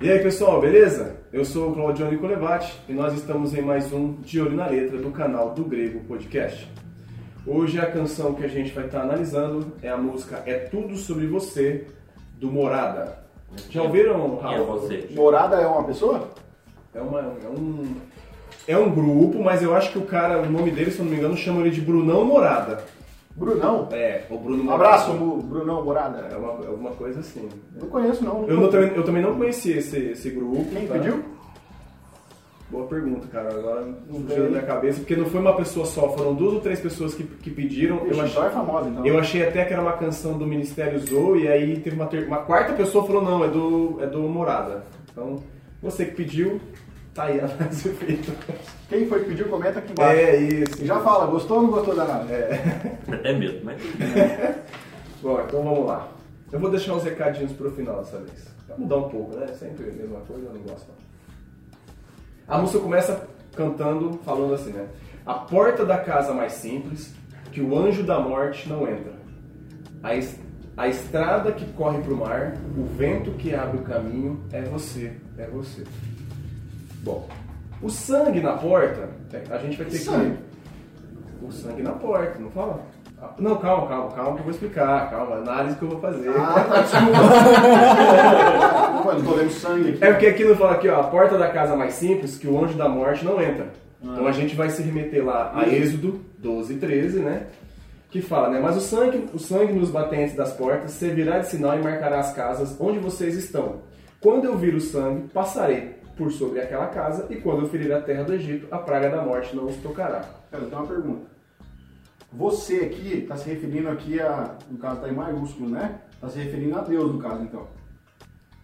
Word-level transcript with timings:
E 0.00 0.08
aí 0.08 0.20
pessoal, 0.20 0.60
beleza? 0.60 1.16
Eu 1.32 1.44
sou 1.44 1.70
o 1.70 1.74
Claudio 1.74 2.08
Nicolevati 2.08 2.72
e 2.88 2.92
nós 2.92 3.14
estamos 3.14 3.52
em 3.52 3.62
mais 3.62 3.92
um 3.92 4.12
De 4.20 4.40
Olho 4.40 4.54
na 4.54 4.68
Letra 4.68 4.96
do 4.96 5.10
canal 5.10 5.50
do 5.50 5.64
Grego 5.64 5.98
Podcast. 6.06 6.70
Hoje 7.44 7.80
a 7.80 7.86
canção 7.86 8.32
que 8.34 8.44
a 8.44 8.48
gente 8.48 8.72
vai 8.72 8.86
estar 8.86 9.00
analisando 9.00 9.72
é 9.82 9.88
a 9.88 9.96
música 9.96 10.40
É 10.46 10.54
Tudo 10.54 10.96
Sobre 10.96 11.26
Você, 11.26 11.88
do 12.34 12.48
Morada. 12.48 13.24
Já 13.70 13.82
ouviram, 13.82 14.38
é 14.38 14.42
Raul? 14.42 14.66
você? 14.66 15.08
Morada 15.10 15.56
é 15.56 15.66
uma 15.66 15.82
pessoa? 15.82 16.28
É, 16.94 17.00
uma, 17.00 17.18
é 17.18 17.48
um. 17.48 17.96
É 18.68 18.78
um 18.78 18.94
grupo, 18.94 19.42
mas 19.42 19.62
eu 19.62 19.74
acho 19.74 19.90
que 19.90 19.98
o 19.98 20.02
cara, 20.02 20.40
o 20.40 20.48
nome 20.48 20.70
dele, 20.70 20.92
se 20.92 21.00
eu 21.00 21.06
não 21.06 21.10
me 21.10 21.18
engano, 21.18 21.36
chama 21.36 21.62
ele 21.62 21.70
de 21.70 21.80
Brunão 21.80 22.24
Morada. 22.24 22.84
Brunão? 23.38 23.88
É, 23.92 24.22
o 24.28 24.36
Bruno 24.38 24.64
Morada. 24.64 24.84
abraço, 24.84 25.12
Brunão 25.44 25.84
Morada. 25.84 26.18
É 26.32 26.36
uma, 26.36 26.64
é 26.64 26.68
alguma 26.68 26.90
coisa 26.90 27.20
assim. 27.20 27.48
Não 27.80 27.88
conheço, 27.88 28.24
não. 28.24 28.44
Eu, 28.48 28.60
não- 28.60 28.68
também, 28.68 28.92
eu 28.94 29.04
também 29.04 29.22
não 29.22 29.36
conhecia 29.36 29.76
esse, 29.78 29.96
esse 29.98 30.30
grupo. 30.30 30.64
Quem 30.72 30.86
tá? 30.86 30.94
pediu? 30.94 31.22
Boa 32.70 32.86
pergunta, 32.86 33.26
cara. 33.28 33.48
Agora 33.54 33.80
não 34.10 34.20
fugiu 34.20 34.42
da 34.44 34.50
minha 34.50 34.62
cabeça, 34.62 34.98
porque 34.98 35.16
não 35.16 35.24
foi 35.24 35.40
uma 35.40 35.56
pessoa 35.56 35.86
só, 35.86 36.10
foram 36.10 36.34
duas 36.34 36.52
ou 36.54 36.60
três 36.60 36.78
pessoas 36.80 37.14
que, 37.14 37.22
que 37.24 37.50
pediram. 37.50 37.98
Eu 38.00 38.10
Ixi, 38.10 38.20
achei, 38.20 38.30
então 38.32 38.44
é 38.46 38.50
famosa, 38.50 38.88
então. 38.90 39.06
eu 39.06 39.18
achei 39.18 39.46
até 39.48 39.64
que 39.64 39.72
era 39.72 39.80
uma 39.80 39.92
canção 39.94 40.36
do 40.36 40.46
Ministério 40.46 40.98
Zou, 40.98 41.36
e 41.38 41.48
aí 41.48 41.80
teve 41.80 41.96
uma, 41.96 42.06
ter- 42.06 42.26
uma 42.26 42.38
quarta 42.38 42.74
pessoa 42.74 43.06
falou, 43.06 43.22
não, 43.22 43.42
é 43.42 43.48
do, 43.48 43.98
é 44.02 44.06
do 44.06 44.20
Morada. 44.20 44.84
Então, 45.10 45.36
você 45.82 46.04
que 46.04 46.14
pediu, 46.14 46.60
tá 47.18 47.24
aí 47.24 47.40
a 47.40 47.48
feita. 47.48 48.32
Quem 48.88 49.06
foi 49.08 49.20
que 49.24 49.30
pediu, 49.30 49.48
comenta 49.48 49.80
aqui 49.80 49.90
embaixo. 49.92 50.20
É 50.20 50.36
isso. 50.36 50.82
E 50.82 50.86
já 50.86 51.00
fala, 51.00 51.26
gostou 51.26 51.56
ou 51.58 51.62
não 51.64 51.70
gostou 51.70 51.94
da 51.96 52.04
nada? 52.04 52.24
Até 53.12 53.32
medo, 53.32 53.60
mas. 53.64 53.80
Bom, 55.20 55.40
então 55.46 55.62
vamos 55.64 55.86
lá. 55.86 56.08
Eu 56.52 56.60
vou 56.60 56.70
deixar 56.70 56.94
os 56.94 57.02
recadinhos 57.02 57.52
pro 57.52 57.70
final 57.72 57.98
dessa 57.98 58.18
vez. 58.18 58.46
Pra 58.66 58.76
mudar 58.76 58.96
um 58.98 59.08
pouco, 59.08 59.36
né? 59.36 59.48
Sempre 59.48 59.90
a 59.90 59.92
mesma 59.92 60.20
coisa, 60.20 60.46
eu 60.46 60.54
não 60.54 60.60
gosto 60.62 60.86
não. 60.88 62.54
A 62.56 62.58
música 62.58 62.78
começa 62.78 63.28
cantando, 63.54 64.18
falando 64.24 64.54
assim, 64.54 64.70
né? 64.70 64.86
A 65.26 65.34
porta 65.34 65.84
da 65.84 65.98
casa 65.98 66.32
mais 66.32 66.52
simples, 66.52 67.12
que 67.52 67.60
o 67.60 67.76
anjo 67.76 68.02
da 68.04 68.18
morte 68.20 68.68
não 68.68 68.88
entra. 68.88 69.12
A, 70.02 70.14
es- 70.14 70.38
a 70.76 70.88
estrada 70.88 71.50
que 71.52 71.66
corre 71.72 71.98
pro 72.00 72.16
mar, 72.16 72.54
o 72.76 72.84
vento 72.84 73.32
que 73.32 73.54
abre 73.54 73.78
o 73.78 73.82
caminho, 73.82 74.40
é 74.52 74.62
você, 74.62 75.12
é 75.36 75.46
você. 75.46 75.82
Bom, 77.08 77.26
o 77.80 77.88
sangue 77.88 78.38
na 78.40 78.52
porta, 78.52 79.08
a 79.50 79.56
gente 79.56 79.78
vai 79.78 79.86
ter 79.86 79.96
Sangue? 79.96 80.36
que... 80.36 81.46
O 81.46 81.50
sangue 81.50 81.82
na 81.82 81.92
porta, 81.92 82.38
não 82.38 82.50
fala? 82.50 82.82
Ah, 83.18 83.30
Não, 83.38 83.56
calma, 83.56 83.88
calma, 83.88 84.10
calma 84.10 84.32
que 84.34 84.40
eu 84.40 84.44
vou 84.44 84.50
explicar, 84.50 85.08
calma, 85.08 85.36
análise 85.36 85.76
que 85.76 85.82
eu 85.84 85.88
vou 85.88 86.00
fazer. 86.00 86.28
Ah, 86.36 86.66
tá, 86.68 86.82
desculpa. 86.82 87.18
Mano, 89.06 89.24
tô 89.24 89.34
lendo 89.36 89.50
sangue 89.52 89.88
aqui. 89.88 90.04
É 90.04 90.10
porque 90.12 90.26
aqui 90.26 90.44
não 90.44 90.54
fala 90.54 90.72
aqui, 90.72 90.86
ó, 90.90 91.00
a 91.00 91.04
porta 91.04 91.38
da 91.38 91.48
casa 91.48 91.74
mais 91.74 91.94
simples, 91.94 92.36
que 92.36 92.46
o 92.46 92.62
anjo 92.62 92.76
da 92.76 92.90
morte 92.90 93.24
não 93.24 93.40
entra. 93.40 93.68
Então 94.02 94.26
a 94.26 94.32
gente 94.32 94.54
vai 94.54 94.68
se 94.68 94.82
remeter 94.82 95.24
lá 95.24 95.52
a 95.54 95.66
Êxodo 95.66 96.20
12, 96.36 96.74
13, 96.74 97.20
né? 97.20 97.46
Que 98.10 98.20
fala, 98.20 98.50
né? 98.50 98.60
Mas 98.62 98.76
o 98.76 98.80
sangue, 98.82 99.30
o 99.32 99.38
sangue 99.38 99.72
nos 99.72 99.88
batentes 99.90 100.36
das 100.36 100.52
portas 100.52 100.90
servirá 100.90 101.38
de 101.38 101.46
sinal 101.48 101.78
e 101.78 101.82
marcará 101.82 102.18
as 102.20 102.34
casas 102.34 102.76
onde 102.78 102.98
vocês 102.98 103.34
estão. 103.34 103.76
Quando 104.20 104.44
eu 104.44 104.58
vir 104.58 104.74
o 104.74 104.80
sangue, 104.80 105.28
passarei 105.28 105.97
por 106.18 106.32
sobre 106.32 106.60
aquela 106.60 106.88
casa, 106.88 107.26
e 107.30 107.36
quando 107.36 107.62
eu 107.62 107.68
ferir 107.68 107.92
a 107.92 108.00
terra 108.02 108.24
do 108.24 108.34
Egito, 108.34 108.66
a 108.72 108.78
praga 108.78 109.08
da 109.08 109.22
morte 109.22 109.54
não 109.54 109.66
os 109.66 109.76
tocará. 109.76 110.24
Eu 110.52 110.66
tenho 110.68 110.72
uma 110.72 110.86
pergunta. 110.86 111.26
Você 112.32 112.76
aqui 112.80 113.24
tá 113.26 113.36
se 113.36 113.48
referindo 113.48 113.88
aqui 113.88 114.20
a. 114.20 114.56
No 114.68 114.76
caso 114.78 115.00
tá 115.00 115.08
em 115.08 115.12
maiúsculo, 115.14 115.70
né? 115.70 116.00
Tá 116.20 116.28
se 116.28 116.38
referindo 116.38 116.76
a 116.76 116.82
Deus, 116.82 117.10
no 117.14 117.18
caso, 117.20 117.42
então. 117.42 117.66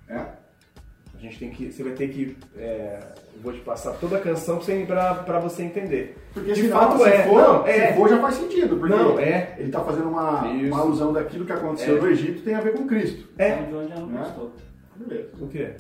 É? 0.09 0.17
A 0.17 1.19
gente 1.19 1.39
tem 1.39 1.51
que. 1.51 1.73
Você 1.73 1.83
vai 1.83 1.93
ter 1.93 2.09
que. 2.09 2.37
é, 2.59 2.99
eu 3.35 3.41
vou 3.41 3.53
te 3.53 3.61
passar 3.61 3.93
toda 3.95 4.19
a 4.19 4.21
canção 4.21 4.59
pra 4.87 5.39
você, 5.41 5.63
entender. 5.63 6.19
Porque 6.35 6.53
de 6.53 6.63
senão, 6.63 6.79
fato 6.79 6.99
se 7.03 7.09
é. 7.09 7.23
for, 7.23 7.41
não, 7.41 7.67
é. 7.67 7.87
se 7.89 7.97
for 7.97 8.09
já 8.11 8.21
faz 8.21 8.35
sentido. 8.35 8.77
Porque 8.77 8.95
Não, 8.95 9.19
é. 9.19 9.55
ele 9.59 9.71
tá 9.71 9.81
fazendo 9.81 10.09
uma, 10.11 10.47
Isso. 10.53 10.67
uma 10.67 10.81
alusão 10.81 11.13
daquilo 11.13 11.47
que 11.47 11.53
aconteceu 11.53 11.97
É. 11.97 12.01
no 12.01 12.09
Egito 12.11 12.43
tem 12.43 12.55
a 12.55 12.61
ver 12.61 12.75
com 12.75 12.87
Cristo. 12.87 13.29
É. 13.39 13.63
De 13.63 13.75
onde 13.75 13.93
ela 13.93 14.07
Né? 14.07 14.19
gostou 14.21 14.53
Beleza. 14.97 15.29
O 15.41 15.49
quê? 15.49 15.71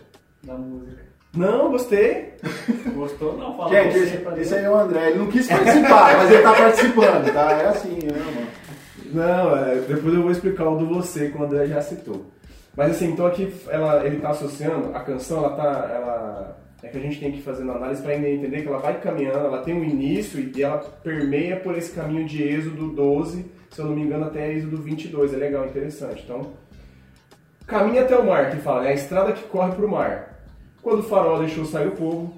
da 0.42 0.54
música. 0.54 1.03
Não, 1.36 1.70
gostei. 1.70 2.34
Gostou? 2.94 3.36
Não, 3.36 3.56
fala 3.56 3.70
Gente, 3.70 3.92
você 3.92 4.04
esse, 4.04 4.16
pra 4.18 4.38
esse 4.38 4.54
aí 4.54 4.64
é 4.64 4.70
o 4.70 4.76
André. 4.76 5.10
Ele 5.10 5.18
não 5.18 5.26
quis 5.26 5.48
participar, 5.48 6.16
mas 6.16 6.30
ele 6.30 6.42
tá 6.42 6.52
participando, 6.52 7.32
tá? 7.32 7.52
É 7.52 7.66
assim, 7.66 7.98
né, 8.04 8.12
mano? 8.12 8.46
Não, 9.12 9.56
é, 9.56 9.76
depois 9.76 10.14
eu 10.14 10.22
vou 10.22 10.30
explicar 10.30 10.68
o 10.68 10.76
do 10.76 10.86
você 10.86 11.30
que 11.30 11.38
o 11.38 11.44
André 11.44 11.66
já 11.66 11.80
citou. 11.80 12.26
Mas 12.76 12.92
assim, 12.92 13.12
então 13.12 13.26
aqui 13.26 13.52
ela, 13.68 14.04
ele 14.04 14.16
está 14.16 14.30
associando, 14.30 14.94
a 14.94 15.00
canção, 15.00 15.38
ela 15.38 15.50
tá. 15.50 15.90
Ela, 15.94 16.56
é 16.82 16.88
que 16.88 16.98
a 16.98 17.00
gente 17.00 17.18
tem 17.18 17.32
que 17.32 17.40
fazer 17.40 17.62
uma 17.62 17.76
análise 17.76 18.02
para 18.02 18.14
entender 18.14 18.60
que 18.60 18.68
ela 18.68 18.78
vai 18.78 19.00
caminhando, 19.00 19.46
ela 19.46 19.62
tem 19.62 19.74
um 19.74 19.82
início 19.82 20.38
e 20.38 20.62
ela 20.62 20.78
permeia 21.02 21.56
por 21.56 21.78
esse 21.78 21.92
caminho 21.92 22.26
de 22.26 22.42
Êxodo 22.42 22.88
12, 22.88 23.46
se 23.70 23.80
eu 23.80 23.86
não 23.86 23.94
me 23.94 24.02
engano, 24.02 24.26
até 24.26 24.52
Êxodo 24.52 24.76
22. 24.82 25.32
É 25.32 25.36
legal, 25.36 25.64
interessante. 25.64 26.22
Então, 26.24 26.52
caminha 27.66 28.02
até 28.02 28.16
o 28.16 28.26
mar, 28.26 28.50
que 28.50 28.58
fala, 28.58 28.82
né? 28.82 28.90
A 28.90 28.94
estrada 28.94 29.32
que 29.32 29.44
corre 29.44 29.72
para 29.72 29.86
o 29.86 29.90
mar. 29.90 30.33
Quando 30.84 31.02
faraó 31.02 31.38
deixou 31.38 31.64
sair 31.64 31.88
o 31.88 31.92
povo, 31.92 32.34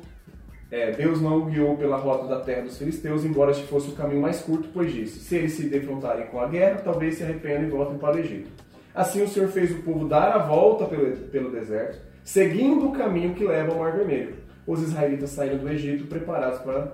é, 0.70 0.92
Deus 0.92 1.20
não 1.20 1.38
o 1.38 1.44
guiou 1.46 1.76
pela 1.76 1.96
rota 1.96 2.28
da 2.28 2.38
terra 2.38 2.62
dos 2.62 2.78
filisteus, 2.78 3.24
embora 3.24 3.50
este 3.50 3.66
fosse 3.66 3.88
o 3.88 3.92
caminho 3.92 4.22
mais 4.22 4.40
curto, 4.40 4.68
pois 4.72 4.92
disse: 4.92 5.18
se 5.18 5.34
eles 5.34 5.54
se 5.54 5.64
defrontarem 5.68 6.28
com 6.28 6.38
a 6.38 6.46
guerra, 6.46 6.78
talvez 6.78 7.16
se 7.16 7.24
arrependam 7.24 7.64
e 7.64 7.70
voltem 7.70 7.98
para 7.98 8.14
o 8.14 8.20
Egito. 8.20 8.48
Assim 8.94 9.20
o 9.20 9.28
Senhor 9.28 9.48
fez 9.48 9.72
o 9.72 9.82
povo 9.82 10.06
dar 10.06 10.30
a 10.30 10.38
volta 10.38 10.84
pelo, 10.84 11.16
pelo 11.26 11.50
deserto, 11.50 12.00
seguindo 12.22 12.86
o 12.86 12.92
caminho 12.92 13.34
que 13.34 13.44
leva 13.44 13.72
ao 13.72 13.80
Mar 13.80 13.96
Vermelho. 13.96 14.36
Os 14.64 14.80
israelitas 14.80 15.30
saíram 15.30 15.58
do 15.58 15.68
Egito 15.68 16.06
preparados 16.06 16.60
para 16.60 16.92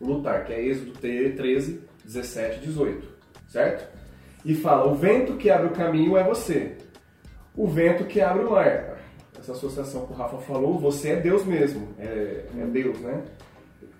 lutar, 0.00 0.44
que 0.44 0.52
é 0.52 0.60
Êxodo 0.60 0.90
13, 0.90 1.82
17 2.04 2.66
18, 2.66 3.08
certo? 3.46 3.88
E 4.44 4.56
fala: 4.56 4.90
o 4.90 4.96
vento 4.96 5.36
que 5.36 5.50
abre 5.50 5.68
o 5.68 5.72
caminho 5.72 6.16
é 6.16 6.24
você, 6.24 6.78
o 7.54 7.68
vento 7.68 8.06
que 8.06 8.20
abre 8.20 8.42
o 8.42 8.50
mar. 8.50 8.98
Essa 9.40 9.52
associação 9.52 10.06
que 10.06 10.12
o 10.12 10.16
Rafa 10.16 10.36
falou, 10.36 10.78
você 10.78 11.10
é 11.10 11.16
Deus 11.16 11.46
mesmo, 11.46 11.88
é, 11.98 12.44
é 12.58 12.64
Deus, 12.66 13.00
né? 13.00 13.22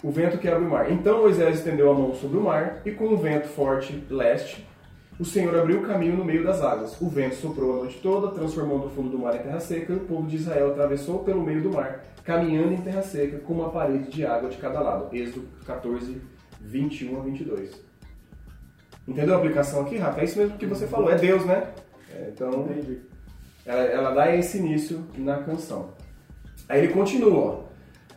O 0.02 0.10
vento 0.10 0.36
que 0.36 0.46
abre 0.46 0.66
o 0.66 0.70
mar. 0.70 0.92
Então 0.92 1.22
Moisés 1.22 1.56
estendeu 1.56 1.90
a 1.90 1.94
mão 1.94 2.14
sobre 2.14 2.36
o 2.36 2.42
mar, 2.42 2.82
e 2.84 2.90
com 2.90 3.06
um 3.06 3.16
vento 3.16 3.48
forte 3.48 4.04
leste, 4.10 4.68
o 5.18 5.24
Senhor 5.24 5.58
abriu 5.58 5.80
o 5.80 5.86
caminho 5.86 6.14
no 6.14 6.24
meio 6.26 6.44
das 6.44 6.60
águas. 6.60 7.00
O 7.00 7.08
vento 7.08 7.36
soprou 7.36 7.72
a 7.72 7.76
noite 7.84 7.98
toda, 8.02 8.28
transformando 8.28 8.86
o 8.86 8.90
fundo 8.90 9.08
do 9.08 9.18
mar 9.18 9.34
em 9.34 9.38
terra 9.38 9.60
seca, 9.60 9.94
e 9.94 9.96
o 9.96 10.00
povo 10.00 10.28
de 10.28 10.36
Israel 10.36 10.72
atravessou 10.72 11.20
pelo 11.20 11.42
meio 11.42 11.62
do 11.62 11.72
mar, 11.72 12.04
caminhando 12.22 12.74
em 12.74 12.82
terra 12.82 13.02
seca, 13.02 13.38
com 13.38 13.54
uma 13.54 13.70
parede 13.70 14.10
de 14.10 14.26
água 14.26 14.50
de 14.50 14.58
cada 14.58 14.78
lado. 14.80 15.08
Êxodo 15.14 15.48
14, 15.64 16.20
21 16.60 17.18
a 17.18 17.22
22. 17.22 17.82
Entendeu 19.08 19.34
a 19.34 19.38
aplicação 19.38 19.82
aqui, 19.82 19.96
Rafa? 19.96 20.20
É 20.20 20.24
isso 20.24 20.38
mesmo 20.38 20.58
que 20.58 20.66
você 20.66 20.86
falou, 20.86 21.10
é 21.10 21.16
Deus, 21.16 21.46
né? 21.46 21.72
É, 22.14 22.30
então, 22.34 22.68
Entendi. 22.68 23.09
Ela, 23.64 23.82
ela 23.82 24.10
dá 24.10 24.34
esse 24.34 24.58
início 24.58 25.04
na 25.16 25.38
canção. 25.38 25.90
Aí 26.68 26.84
ele 26.84 26.92
continua. 26.92 27.64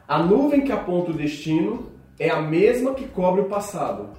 A 0.07 0.21
nuvem 0.21 0.61
que 0.61 0.71
aponta 0.71 1.11
o 1.11 1.13
destino 1.13 1.91
é 2.19 2.29
a 2.29 2.41
mesma 2.41 2.93
que 2.93 3.07
cobre 3.07 3.41
o 3.41 3.49
passado. 3.49 4.09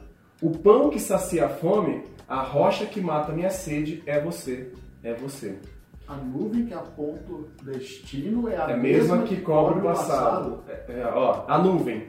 O 0.42 0.50
pão 0.50 0.90
que 0.90 0.98
sacia 0.98 1.46
a 1.46 1.48
fome, 1.48 2.04
a 2.28 2.42
rocha 2.42 2.86
que 2.86 3.00
mata 3.00 3.32
a 3.32 3.34
minha 3.34 3.50
sede 3.50 4.02
é 4.06 4.20
você, 4.20 4.72
é 5.02 5.14
você. 5.14 5.58
A 6.06 6.16
nuvem 6.16 6.66
que 6.66 6.74
aponta 6.74 7.32
o 7.32 7.48
destino 7.62 8.48
é 8.48 8.56
a, 8.56 8.70
É 8.70 8.74
a 8.74 8.76
mesma 8.76 9.22
que 9.22 9.40
cobre 9.40 9.80
o 9.80 9.82
passado. 9.82 10.62
É, 10.68 11.00
é, 11.00 11.06
ó, 11.14 11.44
a 11.48 11.58
nuvem. 11.58 12.08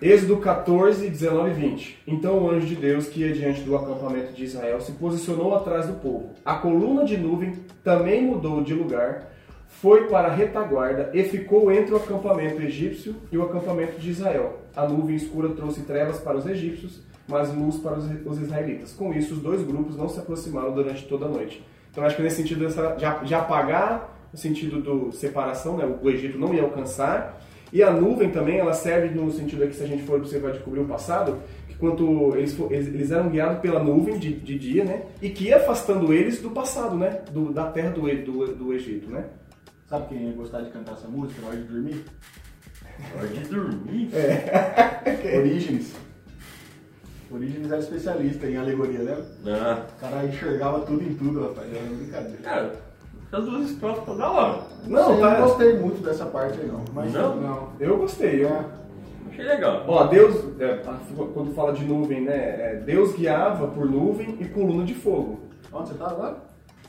Êxodo 0.00 0.38
14, 0.38 1.08
19 1.08 1.50
e 1.50 1.54
20. 1.54 2.02
Então 2.06 2.38
o 2.38 2.50
anjo 2.50 2.66
de 2.66 2.74
Deus 2.74 3.06
que 3.08 3.20
ia 3.20 3.32
diante 3.32 3.60
do 3.60 3.76
acampamento 3.76 4.32
de 4.32 4.44
Israel 4.44 4.80
se 4.80 4.92
posicionou 4.92 5.54
atrás 5.54 5.86
do 5.86 5.94
povo. 5.94 6.30
A 6.44 6.54
coluna 6.54 7.04
de 7.04 7.16
nuvem 7.16 7.52
também 7.84 8.22
mudou 8.24 8.62
de 8.62 8.72
lugar, 8.74 9.30
foi 9.68 10.06
para 10.08 10.28
a 10.28 10.34
retaguarda 10.34 11.10
e 11.14 11.22
ficou 11.24 11.70
entre 11.70 11.92
o 11.94 11.96
acampamento 11.96 12.60
egípcio 12.62 13.14
e 13.30 13.36
o 13.38 13.42
acampamento 13.42 13.98
de 14.00 14.10
Israel. 14.10 14.60
A 14.74 14.86
nuvem 14.88 15.14
escura 15.16 15.50
trouxe 15.50 15.82
trevas 15.82 16.18
para 16.18 16.36
os 16.38 16.46
egípcios, 16.46 17.00
mas 17.28 17.54
luz 17.54 17.76
para 17.76 17.98
os 17.98 18.40
israelitas. 18.40 18.92
Com 18.92 19.12
isso, 19.12 19.34
os 19.34 19.40
dois 19.40 19.62
grupos 19.62 19.96
não 19.96 20.08
se 20.08 20.18
aproximaram 20.18 20.72
durante 20.72 21.04
toda 21.06 21.26
a 21.26 21.28
noite. 21.28 21.64
Então 21.90 22.02
acho 22.04 22.16
que 22.16 22.22
nesse 22.22 22.36
sentido 22.36 22.66
a- 22.66 23.22
de 23.22 23.34
apagar 23.34 24.18
o 24.32 24.36
sentido 24.36 24.80
do 24.80 25.12
separação, 25.12 25.76
né? 25.76 25.84
o 26.02 26.08
Egito 26.10 26.38
não 26.38 26.54
ia 26.54 26.62
alcançar, 26.62 27.38
e 27.72 27.82
a 27.82 27.90
nuvem 27.90 28.30
também, 28.30 28.58
ela 28.58 28.74
serve 28.74 29.14
no 29.14 29.30
sentido 29.32 29.64
aqui, 29.64 29.74
se 29.74 29.82
a 29.82 29.86
gente 29.86 30.02
for 30.02 30.18
observar 30.18 30.52
de 30.52 30.58
cobrir 30.60 30.80
o 30.80 30.84
passado, 30.86 31.38
que 31.68 31.74
quanto 31.76 32.36
eles, 32.36 32.52
fo- 32.54 32.68
eles, 32.70 32.86
eles 32.88 33.10
eram 33.10 33.28
guiados 33.30 33.60
pela 33.60 33.82
nuvem 33.82 34.18
de, 34.18 34.32
de 34.34 34.58
dia, 34.58 34.84
né? 34.84 35.02
E 35.22 35.30
que 35.30 35.44
ia 35.44 35.56
afastando 35.56 36.12
eles 36.12 36.40
do 36.40 36.50
passado, 36.50 36.96
né? 36.96 37.22
Do, 37.32 37.52
da 37.52 37.70
terra 37.70 37.90
do, 37.90 38.02
do, 38.02 38.54
do 38.54 38.72
Egito, 38.74 39.10
né? 39.10 39.24
Sabe 39.88 40.08
quem 40.08 40.26
ia 40.28 40.32
gostar 40.32 40.60
de 40.60 40.70
cantar 40.70 40.92
essa 40.92 41.08
música 41.08 41.40
na 41.42 41.48
hora 41.48 41.56
de 41.56 41.62
dormir? 41.64 42.04
Hora 43.16 43.28
de 43.28 43.40
dormir. 43.48 44.10
Orígenes. 45.38 45.94
Orígenes 47.30 47.70
era 47.70 47.80
especialista 47.80 48.46
em 48.46 48.56
alegoria, 48.56 48.98
lembra? 49.00 49.24
Ah, 49.46 49.86
O 49.96 50.00
cara 50.00 50.24
enxergava 50.26 50.80
tudo 50.80 51.02
em 51.02 51.14
tudo, 51.14 51.40
rapaz. 51.48 51.66
Era 51.74 51.82
brincadeira. 51.86 52.38
cara, 52.42 52.72
As 53.32 53.44
duas 53.46 53.70
estrofes 53.70 53.98
estão 54.00 54.16
da 54.16 54.30
hora. 54.30 54.58
Não, 54.86 55.04
Sei, 55.06 55.14
eu 55.16 55.20
tá. 55.20 55.30
não 55.38 55.46
gostei 55.48 55.78
muito 55.78 56.04
dessa 56.04 56.26
parte 56.26 56.60
aí, 56.60 56.66
não. 56.66 56.84
Mas 56.92 57.12
Não? 57.14 57.36
não. 57.36 57.68
Eu 57.80 57.96
gostei. 57.96 58.44
Eu... 58.44 58.48
É. 58.48 58.64
Achei 59.30 59.44
legal. 59.46 59.84
Ó, 59.88 60.04
Deus, 60.04 60.36
é, 60.60 60.80
quando 61.32 61.54
fala 61.54 61.72
de 61.72 61.82
nuvem, 61.84 62.20
né? 62.20 62.34
é, 62.34 62.82
Deus 62.84 63.14
guiava 63.14 63.68
por 63.68 63.90
nuvem 63.90 64.36
e 64.38 64.44
coluna 64.44 64.84
de 64.84 64.92
fogo. 64.92 65.40
Onde 65.72 65.88
você 65.88 65.94
tá 65.94 66.08
agora? 66.10 66.36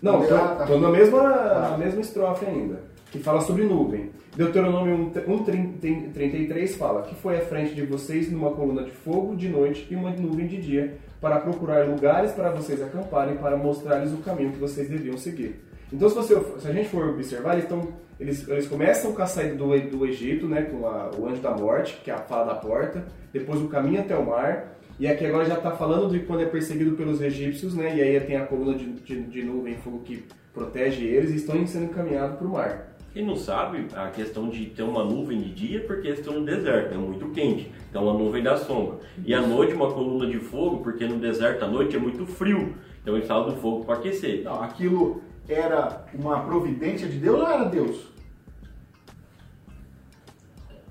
Não, 0.01 0.21
tô, 0.21 0.35
Ah, 0.35 0.55
tá. 0.57 0.65
tô 0.65 0.77
na, 0.77 0.89
mesma, 0.89 1.21
Tá. 1.21 1.69
na 1.71 1.77
mesma 1.77 2.01
estrofe 2.01 2.45
ainda, 2.45 2.81
que 3.09 3.19
fala 3.19 3.39
sobre 3.39 3.63
nuvem. 3.63 4.11
Deuteronômio 4.35 5.11
1,33 5.25 6.75
fala 6.75 7.03
que 7.03 7.15
foi 7.15 7.37
à 7.37 7.41
frente 7.41 7.73
de 7.73 7.85
vocês 7.85 8.29
numa 8.29 8.51
coluna 8.51 8.83
de 8.83 8.91
fogo 8.91 9.33
de 9.35 9.47
noite 9.47 9.87
e 9.89 9.95
uma 9.95 10.09
nuvem 10.09 10.47
de 10.47 10.57
dia, 10.61 10.97
para 11.21 11.39
procurar 11.39 11.87
lugares 11.87 12.33
para 12.33 12.49
vocês 12.49 12.81
acamparem, 12.81 13.37
para 13.37 13.55
mostrar-lhes 13.55 14.11
o 14.11 14.17
caminho 14.17 14.51
que 14.51 14.59
vocês 14.59 14.89
deviam 14.89 15.17
seguir. 15.17 15.63
Então, 15.93 16.09
se, 16.09 16.15
você, 16.15 16.35
se 16.59 16.67
a 16.67 16.71
gente 16.73 16.89
for 16.89 17.09
observar, 17.09 17.53
eles, 17.53 17.65
tão, 17.69 17.87
eles, 18.19 18.47
eles 18.47 18.67
começam 18.67 19.13
com 19.13 19.21
a 19.21 19.27
saída 19.27 19.53
do, 19.55 19.67
do 19.91 20.05
Egito, 20.07 20.47
né, 20.47 20.63
com 20.63 20.87
a- 20.87 21.11
o 21.17 21.27
anjo 21.27 21.39
da 21.41 21.51
morte, 21.51 22.01
que 22.03 22.09
é 22.09 22.13
a 22.15 22.17
fala 22.17 22.45
da 22.53 22.55
porta, 22.55 23.05
depois 23.31 23.61
o 23.61 23.67
caminho 23.67 23.99
até 24.01 24.17
o 24.17 24.25
mar, 24.25 24.75
e 24.99 25.07
aqui 25.07 25.25
agora 25.25 25.45
já 25.45 25.53
está 25.55 25.71
falando 25.71 26.09
de 26.11 26.19
quando 26.25 26.41
é 26.41 26.45
perseguido 26.45 26.95
pelos 26.95 27.21
egípcios, 27.21 27.75
né, 27.75 27.95
e 27.95 28.01
aí 28.01 28.19
tem 28.21 28.35
a 28.37 28.45
coluna 28.45 28.75
de, 28.75 28.85
de, 28.91 29.21
de 29.21 29.43
nuvem 29.43 29.73
e 29.73 29.77
fogo 29.77 29.99
que 29.99 30.23
protege 30.53 31.05
eles 31.05 31.31
e 31.31 31.35
estão 31.35 31.65
sendo 31.67 31.85
encaminhados 31.85 32.37
para 32.37 32.47
o 32.47 32.51
mar. 32.51 32.89
Quem 33.13 33.23
não 33.23 33.35
sabe, 33.35 33.85
a 33.95 34.07
questão 34.07 34.49
de 34.49 34.65
ter 34.67 34.81
uma 34.81 35.03
nuvem 35.03 35.39
de 35.39 35.53
dia 35.53 35.77
é 35.77 35.81
porque 35.83 36.07
eles 36.07 36.19
estão 36.19 36.39
no 36.39 36.43
deserto, 36.45 36.95
é 36.95 36.97
muito 36.97 37.27
quente. 37.29 37.71
Então 37.91 38.09
a 38.09 38.13
nuvem 38.13 38.41
dá 38.41 38.57
sombra. 38.57 38.97
E 39.23 39.35
à 39.35 39.41
noite 39.41 39.75
uma 39.75 39.91
coluna 39.91 40.25
de 40.25 40.39
fogo, 40.39 40.77
porque 40.77 41.05
no 41.05 41.17
deserto 41.19 41.63
à 41.63 41.67
noite 41.67 41.95
é 41.95 41.99
muito 41.99 42.25
frio. 42.25 42.73
Então 43.03 43.15
eles 43.15 43.27
falam 43.27 43.51
do 43.51 43.55
fogo 43.57 43.85
para 43.85 43.95
aquecer. 43.99 44.43
Não, 44.43 44.63
aquilo 44.63 45.21
era 45.47 46.05
uma 46.13 46.41
providência 46.43 47.07
de 47.07 47.17
Deus 47.17 47.39
ou 47.41 47.47
era 47.47 47.63
Deus? 47.65 48.11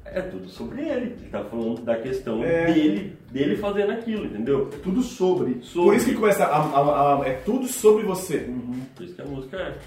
É 0.04 0.20
tudo 0.20 0.48
sobre 0.48 0.82
ele. 0.82 1.06
Ele 1.18 1.28
tá 1.30 1.42
falando 1.44 1.80
da 1.82 1.96
questão 1.96 2.44
É. 2.44 2.66
dele, 2.72 3.16
dele 3.30 3.56
fazendo 3.56 3.92
aquilo, 3.92 4.26
entendeu? 4.26 4.68
É 4.72 4.76
tudo 4.78 5.02
sobre. 5.02 5.62
Sobre. 5.62 5.88
Por 5.90 5.94
isso 5.96 6.06
que 6.10 6.14
começa 6.14 6.44
a, 6.44 6.58
a- 6.58 7.22
a- 7.22 7.26
é 7.28 7.32
tudo 7.44 7.66
sobre 7.66 8.04
você. 8.04 8.46
Por 8.94 9.04
isso 9.04 9.14
que 9.14 9.22
a 9.22 9.24
música 9.24 9.56
é. 9.56 9.78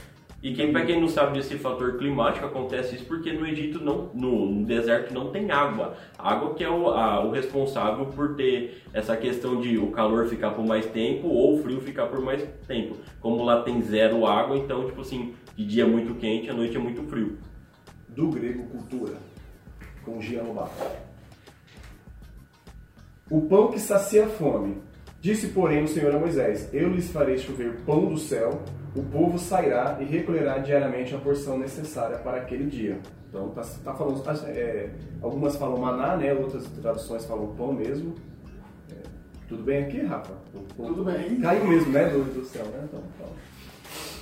E 0.43 0.53
quem, 0.53 0.71
pra 0.71 0.85
quem 0.85 1.01
não 1.01 1.07
sabe 1.07 1.33
desse 1.39 1.55
fator 1.57 1.97
climático, 1.97 2.45
acontece 2.45 2.95
isso 2.95 3.05
porque 3.05 3.33
no 3.33 3.47
Egito, 3.47 3.83
não, 3.83 4.11
no, 4.13 4.63
deserto, 4.63 5.11
não 5.11 5.31
tem 5.31 5.49
água. 5.49 5.95
Água 6.19 6.53
que 6.53 6.63
é 6.63 6.69
o, 6.69 6.87
a- 6.89 7.25
o 7.25 7.31
responsável 7.31 8.05
por 8.07 8.35
ter 8.35 8.83
essa 8.93 9.17
questão 9.17 9.59
de 9.59 9.77
o 9.79 9.89
calor 9.91 10.27
ficar 10.27 10.51
por 10.51 10.63
mais 10.63 10.85
tempo 10.85 11.27
ou 11.27 11.55
o 11.57 11.63
frio 11.63 11.81
ficar 11.81 12.05
por 12.07 12.21
mais 12.21 12.43
tempo. 12.67 12.95
Como 13.19 13.43
lá 13.43 13.63
tem 13.63 13.81
zero 13.81 14.27
água, 14.27 14.55
então, 14.55 14.85
tipo 14.85 15.01
assim, 15.01 15.33
de 15.55 15.65
dia 15.65 15.83
é 15.83 15.87
muito 15.87 16.13
quente, 16.15 16.49
à 16.49 16.53
noite 16.53 16.75
é 16.75 16.79
muito 16.79 17.01
frio. 17.03 17.37
Do 18.09 18.27
grego 18.29 18.63
cultura, 18.67 19.13
com 20.03 20.21
Gian 20.21 20.43
Lobato. 20.43 20.71
O 23.29 23.41
pão 23.41 23.69
que 23.71 23.79
sacia 23.79 24.25
a 24.25 24.29
fome. 24.29 24.77
Disse, 25.19 25.47
porém, 25.47 25.83
o 25.83 25.87
Senhor 25.87 26.13
a 26.15 26.19
Moisés: 26.19 26.69
Eu 26.71 26.89
lhes 26.89 27.09
farei 27.11 27.37
chover 27.37 27.77
pão 27.85 28.05
do 28.05 28.17
céu, 28.17 28.61
o 28.95 29.03
povo 29.03 29.37
sairá 29.37 29.97
e 29.99 30.05
recolherá 30.05 30.57
diariamente 30.57 31.13
a 31.13 31.17
porção 31.17 31.57
necessária 31.57 32.17
para 32.17 32.37
aquele 32.37 32.65
dia. 32.65 32.97
Então, 33.29 33.49
tá, 33.49 33.61
tá 33.83 33.93
falando. 33.93 34.23
é, 34.47 34.89
algumas 35.21 35.57
falam 35.57 35.77
maná, 35.77 36.15
né? 36.15 36.33
Outras 36.33 36.63
traduções 36.81 37.25
falam 37.25 37.53
pão 37.55 37.73
mesmo. 37.73 38.15
É, 38.89 38.95
tudo 39.49 39.63
bem 39.63 39.83
aqui, 39.83 40.01
Rafa? 40.01 40.33
O 40.53 40.59
pão 40.73 40.87
Tudo 40.87 41.03
bem. 41.03 41.41
Caiu 41.41 41.67
mesmo, 41.67 41.91
né? 41.91 42.05
Do, 42.05 42.23
do 42.33 42.45
céu, 42.45 42.65
né? 42.65 42.85
Então, 42.85 43.01
então. 43.15 43.27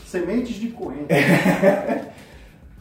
Sementes 0.05 0.55
de 0.55 0.69
coentro. 0.69 1.07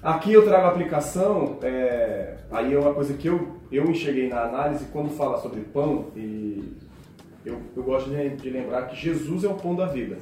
Aqui 0.02 0.32
eu 0.32 0.44
trago 0.44 0.66
a 0.66 0.70
aplicação, 0.70 1.58
é, 1.62 2.34
aí 2.50 2.74
é 2.74 2.78
uma 2.78 2.92
coisa 2.92 3.14
que 3.14 3.28
eu, 3.28 3.56
eu 3.70 3.84
enxerguei 3.84 4.28
na 4.28 4.42
análise 4.42 4.86
quando 4.86 5.10
fala 5.10 5.40
sobre 5.40 5.60
pão, 5.60 6.08
e 6.16 6.76
eu, 7.46 7.60
eu 7.76 7.82
gosto 7.84 8.10
de, 8.10 8.30
de 8.30 8.50
lembrar 8.50 8.88
que 8.88 8.96
Jesus 8.96 9.44
é 9.44 9.48
o 9.48 9.54
pão 9.54 9.76
da 9.76 9.86
vida. 9.86 10.18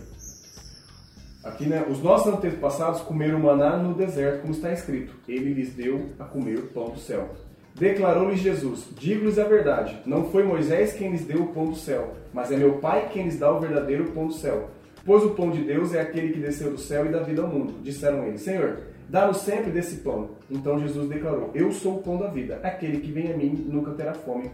Aqui, 1.42 1.66
né, 1.66 1.86
os 1.88 2.02
nossos 2.02 2.34
antepassados 2.34 3.00
comeram 3.00 3.40
maná 3.40 3.76
no 3.78 3.94
deserto, 3.94 4.42
como 4.42 4.52
está 4.52 4.72
escrito. 4.72 5.14
Ele 5.26 5.54
lhes 5.54 5.72
deu 5.72 6.10
a 6.18 6.24
comer 6.24 6.58
o 6.58 6.66
pão 6.66 6.90
do 6.90 6.98
céu. 6.98 7.30
Declarou-lhes 7.74 8.40
Jesus: 8.40 8.88
Digo-lhes 8.98 9.38
a 9.38 9.44
verdade, 9.44 9.98
não 10.04 10.30
foi 10.30 10.42
Moisés 10.42 10.92
quem 10.92 11.10
lhes 11.10 11.24
deu 11.24 11.44
o 11.44 11.54
pão 11.54 11.66
do 11.66 11.76
céu, 11.76 12.14
mas 12.32 12.52
é 12.52 12.56
meu 12.56 12.74
Pai 12.74 13.08
quem 13.10 13.24
lhes 13.24 13.38
dá 13.38 13.50
o 13.50 13.60
verdadeiro 13.60 14.12
pão 14.12 14.26
do 14.26 14.34
céu. 14.34 14.68
Pois 15.04 15.24
o 15.24 15.30
pão 15.30 15.50
de 15.50 15.62
Deus 15.64 15.94
é 15.94 16.00
aquele 16.02 16.32
que 16.32 16.40
desceu 16.40 16.72
do 16.72 16.78
céu 16.78 17.06
e 17.06 17.08
dá 17.08 17.20
vida 17.20 17.40
ao 17.40 17.48
mundo. 17.48 17.80
Disseram 17.82 18.26
eles: 18.26 18.42
Senhor, 18.42 18.80
dá-nos 19.08 19.38
sempre 19.38 19.70
desse 19.70 19.96
pão. 19.96 20.32
Então 20.50 20.78
Jesus 20.78 21.08
declarou: 21.08 21.50
Eu 21.54 21.72
sou 21.72 21.96
o 21.96 22.02
pão 22.02 22.18
da 22.18 22.28
vida. 22.28 22.60
Aquele 22.62 23.00
que 23.00 23.10
vem 23.10 23.32
a 23.32 23.36
mim 23.36 23.66
nunca 23.66 23.92
terá 23.92 24.12
fome. 24.12 24.50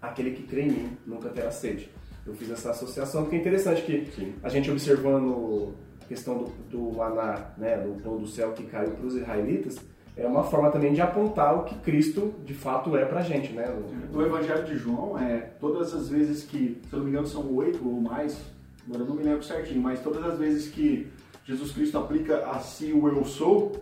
Aquele 0.00 0.30
que 0.30 0.44
crê 0.44 0.62
em 0.62 0.70
mim 0.70 0.90
nunca 1.04 1.30
terá 1.30 1.50
sede. 1.50 1.90
Eu 2.24 2.34
fiz 2.34 2.48
essa 2.50 2.70
associação 2.70 3.22
porque 3.22 3.36
é 3.36 3.38
interessante 3.40 3.82
que 3.82 4.06
Sim. 4.12 4.34
a 4.40 4.48
gente 4.48 4.70
observando 4.70 5.74
questão 6.08 6.38
do, 6.38 6.44
do 6.70 6.96
maná, 6.96 7.52
né, 7.56 7.76
do 7.78 8.00
pão 8.02 8.18
do 8.18 8.26
céu 8.26 8.52
que 8.52 8.64
caiu 8.64 8.90
para 8.92 9.06
os 9.06 9.14
israelitas, 9.14 9.78
é 10.16 10.26
uma 10.26 10.44
forma 10.44 10.70
também 10.70 10.92
de 10.92 11.00
apontar 11.00 11.56
o 11.58 11.64
que 11.64 11.74
Cristo 11.76 12.34
de 12.44 12.52
fato 12.52 12.96
é 12.96 13.04
pra 13.04 13.22
gente, 13.22 13.52
né? 13.52 13.74
No 14.12 14.24
Evangelho 14.24 14.64
de 14.64 14.76
João, 14.76 15.18
é, 15.18 15.52
todas 15.58 15.94
as 15.94 16.08
vezes 16.08 16.44
que, 16.44 16.80
se 16.88 16.92
eu 16.92 16.98
não 16.98 17.04
me 17.04 17.10
engano, 17.10 17.26
são 17.26 17.50
oito 17.54 17.86
ou 17.86 18.00
mais, 18.00 18.38
agora 18.86 19.02
eu 19.02 19.08
não 19.08 19.14
me 19.14 19.22
lembro 19.22 19.42
certinho, 19.42 19.80
mas 19.80 20.02
todas 20.02 20.22
as 20.24 20.38
vezes 20.38 20.68
que 20.68 21.10
Jesus 21.44 21.72
Cristo 21.72 21.96
aplica 21.96 22.46
a 22.46 22.58
si 22.58 22.92
o 22.92 23.08
eu 23.08 23.24
sou, 23.24 23.72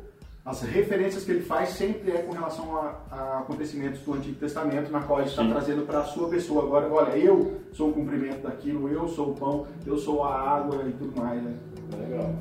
as 0.50 0.62
referências 0.62 1.22
que 1.22 1.30
ele 1.30 1.42
faz 1.42 1.70
sempre 1.70 2.10
é 2.10 2.22
com 2.22 2.32
relação 2.32 2.76
a, 2.76 3.00
a 3.08 3.38
acontecimentos 3.38 4.00
do 4.00 4.14
Antigo 4.14 4.34
Testamento, 4.34 4.90
na 4.90 5.00
qual 5.00 5.20
ele 5.20 5.28
está 5.28 5.44
Sim. 5.44 5.50
trazendo 5.50 5.86
para 5.86 6.00
a 6.00 6.04
sua 6.04 6.28
pessoa. 6.28 6.64
Agora, 6.64 6.92
olha, 6.92 7.16
eu 7.16 7.60
sou 7.72 7.90
o 7.90 7.92
cumprimento 7.92 8.42
daquilo, 8.42 8.88
eu 8.88 9.06
sou 9.06 9.30
o 9.30 9.34
pão, 9.34 9.66
eu 9.86 9.96
sou 9.96 10.24
a 10.24 10.34
água 10.34 10.82
e 10.88 10.92
tudo 10.92 11.20
mais. 11.20 11.40
Né? 11.40 11.54
Legal. 11.96 12.34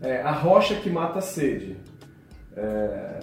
É, 0.00 0.22
a 0.22 0.30
rocha 0.30 0.76
que 0.76 0.88
mata 0.88 1.18
a 1.18 1.22
sede. 1.22 1.76
É, 2.56 3.18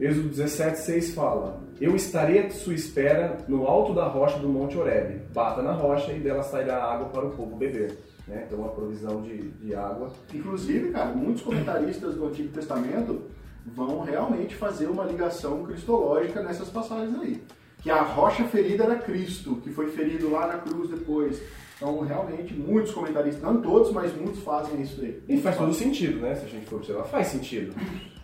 Êxodo 0.00 0.30
17, 0.30 0.78
6 0.78 1.14
fala: 1.14 1.60
Eu 1.80 1.94
estarei 1.94 2.46
à 2.46 2.50
sua 2.50 2.74
espera 2.74 3.38
no 3.46 3.68
alto 3.68 3.94
da 3.94 4.08
rocha 4.08 4.38
do 4.40 4.48
Monte 4.48 4.76
Horebe. 4.76 5.20
Bata 5.32 5.62
na 5.62 5.72
rocha 5.72 6.12
e 6.12 6.18
dela 6.18 6.42
sairá 6.42 6.82
água 6.82 7.08
para 7.10 7.26
o 7.26 7.30
povo 7.30 7.54
beber. 7.54 7.96
Né? 8.26 8.44
Então, 8.46 8.58
uma 8.58 8.70
provisão 8.70 9.22
de, 9.22 9.50
de 9.50 9.74
água. 9.76 10.10
Inclusive, 10.34 10.90
cara, 10.90 11.12
muitos 11.14 11.42
comentaristas 11.42 12.14
do 12.14 12.26
Antigo 12.26 12.48
Testamento 12.48 13.22
vão 13.66 14.00
realmente 14.00 14.54
fazer 14.54 14.86
uma 14.86 15.04
ligação 15.04 15.64
cristológica 15.64 16.42
nessas 16.42 16.68
passagens 16.68 17.18
aí. 17.20 17.42
Que 17.82 17.90
a 17.90 18.02
rocha 18.02 18.44
ferida 18.44 18.84
era 18.84 18.96
Cristo, 18.96 19.56
que 19.56 19.70
foi 19.70 19.88
ferido 19.88 20.30
lá 20.30 20.46
na 20.46 20.58
cruz 20.58 20.90
depois. 20.90 21.40
Então, 21.76 22.00
realmente, 22.00 22.52
muitos 22.52 22.92
comentaristas, 22.92 23.42
não 23.42 23.62
todos, 23.62 23.90
mas 23.90 24.14
muitos 24.14 24.42
fazem 24.42 24.82
isso 24.82 25.00
aí. 25.00 25.22
E 25.26 25.40
faz 25.40 25.56
todo 25.56 25.72
sentido, 25.72 26.20
né? 26.20 26.34
Se 26.34 26.44
a 26.44 26.48
gente 26.48 26.66
for 26.66 26.76
observar, 26.76 27.04
faz 27.04 27.28
sentido. 27.28 27.74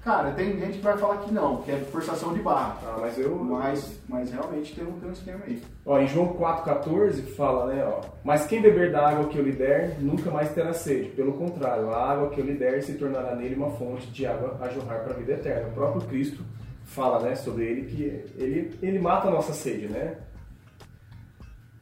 Cara, 0.07 0.31
tem 0.31 0.57
gente 0.57 0.79
que 0.79 0.85
vai 0.85 0.97
falar 0.97 1.17
que 1.17 1.35
não, 1.35 1.63
que 1.63 1.73
é 1.73 1.79
forçação 1.79 2.33
de 2.33 2.39
barra. 2.39 2.79
Ah, 2.87 2.99
mas 3.01 3.19
eu. 3.19 3.35
Mas, 3.39 3.99
mas 4.09 4.31
realmente 4.31 4.73
tem 4.73 4.87
um, 4.87 4.93
tem 5.01 5.09
um 5.09 5.13
esquema 5.13 5.41
aí. 5.45 5.61
Ó, 5.85 5.99
em 5.99 6.07
João 6.07 6.33
4,14 6.35 7.35
fala, 7.35 7.75
né, 7.75 7.85
ó, 7.85 8.03
mas 8.23 8.47
quem 8.47 8.63
beber 8.63 8.93
da 8.93 9.09
água 9.09 9.27
que 9.27 9.37
eu 9.37 9.43
lhe 9.43 9.51
der, 9.51 9.99
nunca 9.99 10.31
mais 10.31 10.55
terá 10.55 10.73
sede. 10.73 11.09
Pelo 11.09 11.33
contrário, 11.33 11.91
a 11.91 12.13
água 12.13 12.31
que 12.31 12.41
eu 12.41 12.45
lhe 12.45 12.55
der 12.55 12.81
se 12.85 12.95
tornará 12.95 13.35
nele 13.35 13.57
uma 13.57 13.71
fonte 13.71 14.07
de 14.07 14.25
água 14.25 14.57
a 14.61 14.69
jorrar 14.69 15.01
para 15.01 15.13
a 15.13 15.17
vida 15.17 15.33
eterna. 15.33 15.71
O 15.71 15.73
próprio 15.73 16.03
Cristo 16.03 16.41
fala, 16.85 17.19
né, 17.19 17.35
sobre 17.35 17.65
ele 17.65 17.83
que 17.87 18.05
ele, 18.41 18.79
ele 18.81 19.01
mata 19.01 19.27
a 19.27 19.33
nossa 19.33 19.53
sede, 19.53 19.89
né? 19.89 20.19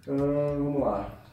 Hum, 0.09 0.65
vamos 0.65 0.81
lá. 0.81 1.24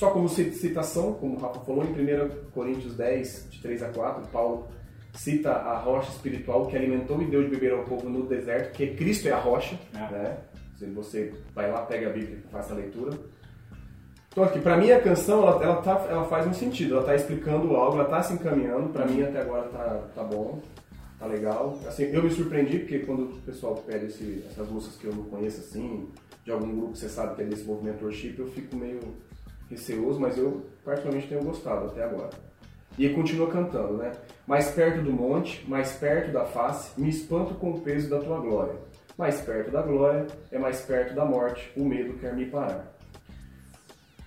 Só 0.00 0.08
como 0.12 0.30
ci- 0.30 0.52
citação, 0.52 1.12
como 1.12 1.36
o 1.36 1.38
Rafa 1.38 1.60
falou, 1.60 1.84
em 1.84 1.88
1 1.92 2.50
Coríntios 2.52 2.94
10, 2.96 3.48
de 3.50 3.60
3 3.60 3.82
a 3.82 3.88
4, 3.90 4.26
Paulo 4.28 4.68
cita 5.12 5.50
a 5.52 5.76
rocha 5.76 6.08
espiritual 6.10 6.66
que 6.68 6.74
alimentou 6.74 7.20
e 7.20 7.26
deu 7.26 7.42
de 7.42 7.50
beber 7.50 7.72
ao 7.74 7.84
povo 7.84 8.08
no 8.08 8.24
deserto, 8.26 8.72
que 8.72 8.94
Cristo 8.94 9.28
é 9.28 9.32
a 9.32 9.38
rocha, 9.38 9.78
É. 9.94 9.98
né? 10.10 10.38
Se 10.78 10.86
você 10.86 11.34
vai 11.54 11.70
lá, 11.70 11.82
pega 11.82 12.08
a 12.08 12.12
Bíblia 12.14 12.38
e 12.42 12.50
faz 12.50 12.72
a 12.72 12.74
leitura. 12.76 13.12
Então 14.32 14.42
aqui, 14.42 14.58
pra 14.58 14.78
mim 14.78 14.90
a 14.90 15.02
canção, 15.02 15.42
ela, 15.46 15.62
ela, 15.62 15.82
tá, 15.82 16.06
ela 16.08 16.24
faz 16.24 16.46
um 16.46 16.54
sentido, 16.54 16.94
ela 16.94 17.04
tá 17.04 17.14
explicando 17.14 17.76
algo, 17.76 17.98
ela 17.98 18.08
tá 18.08 18.22
se 18.22 18.32
encaminhando, 18.32 18.88
pra 18.88 19.04
mim 19.04 19.22
até 19.22 19.42
agora 19.42 19.68
tá, 19.68 20.02
tá 20.14 20.24
bom, 20.24 20.62
tá 21.18 21.26
legal. 21.26 21.78
Assim, 21.86 22.04
eu 22.04 22.22
me 22.22 22.30
surpreendi, 22.30 22.78
porque 22.78 23.00
quando 23.00 23.24
o 23.24 23.40
pessoal 23.42 23.74
pede 23.86 24.06
esse- 24.06 24.46
essas 24.50 24.66
músicas 24.70 24.96
que 24.96 25.06
eu 25.08 25.14
não 25.14 25.24
conheço 25.24 25.60
assim, 25.60 26.08
de 26.42 26.50
algum 26.50 26.74
grupo 26.74 26.92
que 26.92 27.00
você 27.00 27.08
sabe 27.10 27.34
que 27.36 27.42
é 27.42 27.44
desse 27.44 27.64
movimento 27.64 28.02
worship, 28.02 28.36
eu 28.38 28.46
fico 28.46 28.74
meio 28.76 29.00
receoso, 29.70 30.20
mas 30.20 30.36
eu 30.36 30.66
particularmente 30.84 31.28
tenho 31.28 31.44
gostado 31.44 31.86
até 31.86 32.02
agora. 32.02 32.30
E 32.98 33.08
continua 33.10 33.48
cantando, 33.48 33.94
né? 33.94 34.12
Mais 34.46 34.70
perto 34.72 35.00
do 35.02 35.12
monte, 35.12 35.64
mais 35.68 35.92
perto 35.92 36.32
da 36.32 36.44
face, 36.44 37.00
me 37.00 37.08
espanto 37.08 37.54
com 37.54 37.70
o 37.70 37.80
peso 37.80 38.10
da 38.10 38.18
tua 38.18 38.40
glória. 38.40 38.74
Mais 39.16 39.40
perto 39.40 39.70
da 39.70 39.80
glória 39.82 40.26
é 40.50 40.58
mais 40.58 40.80
perto 40.80 41.14
da 41.14 41.24
morte, 41.24 41.70
o 41.76 41.84
medo 41.84 42.14
quer 42.14 42.34
me 42.34 42.46
parar. 42.46 42.90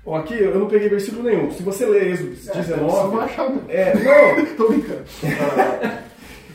Bom, 0.05 0.15
aqui 0.15 0.33
eu 0.33 0.59
não 0.59 0.67
peguei 0.67 0.89
versículo 0.89 1.23
nenhum. 1.23 1.49
Se 1.51 1.63
você 1.63 1.85
ler 1.85 2.11
Êxodo 2.11 2.35
Você 2.35 2.51
19. 2.51 3.15
vai 3.15 3.25
achar 3.25 3.47
um. 3.47 3.61
É, 3.69 3.93
não, 3.95 4.45
Tô 4.57 4.67
brincando. 4.67 5.03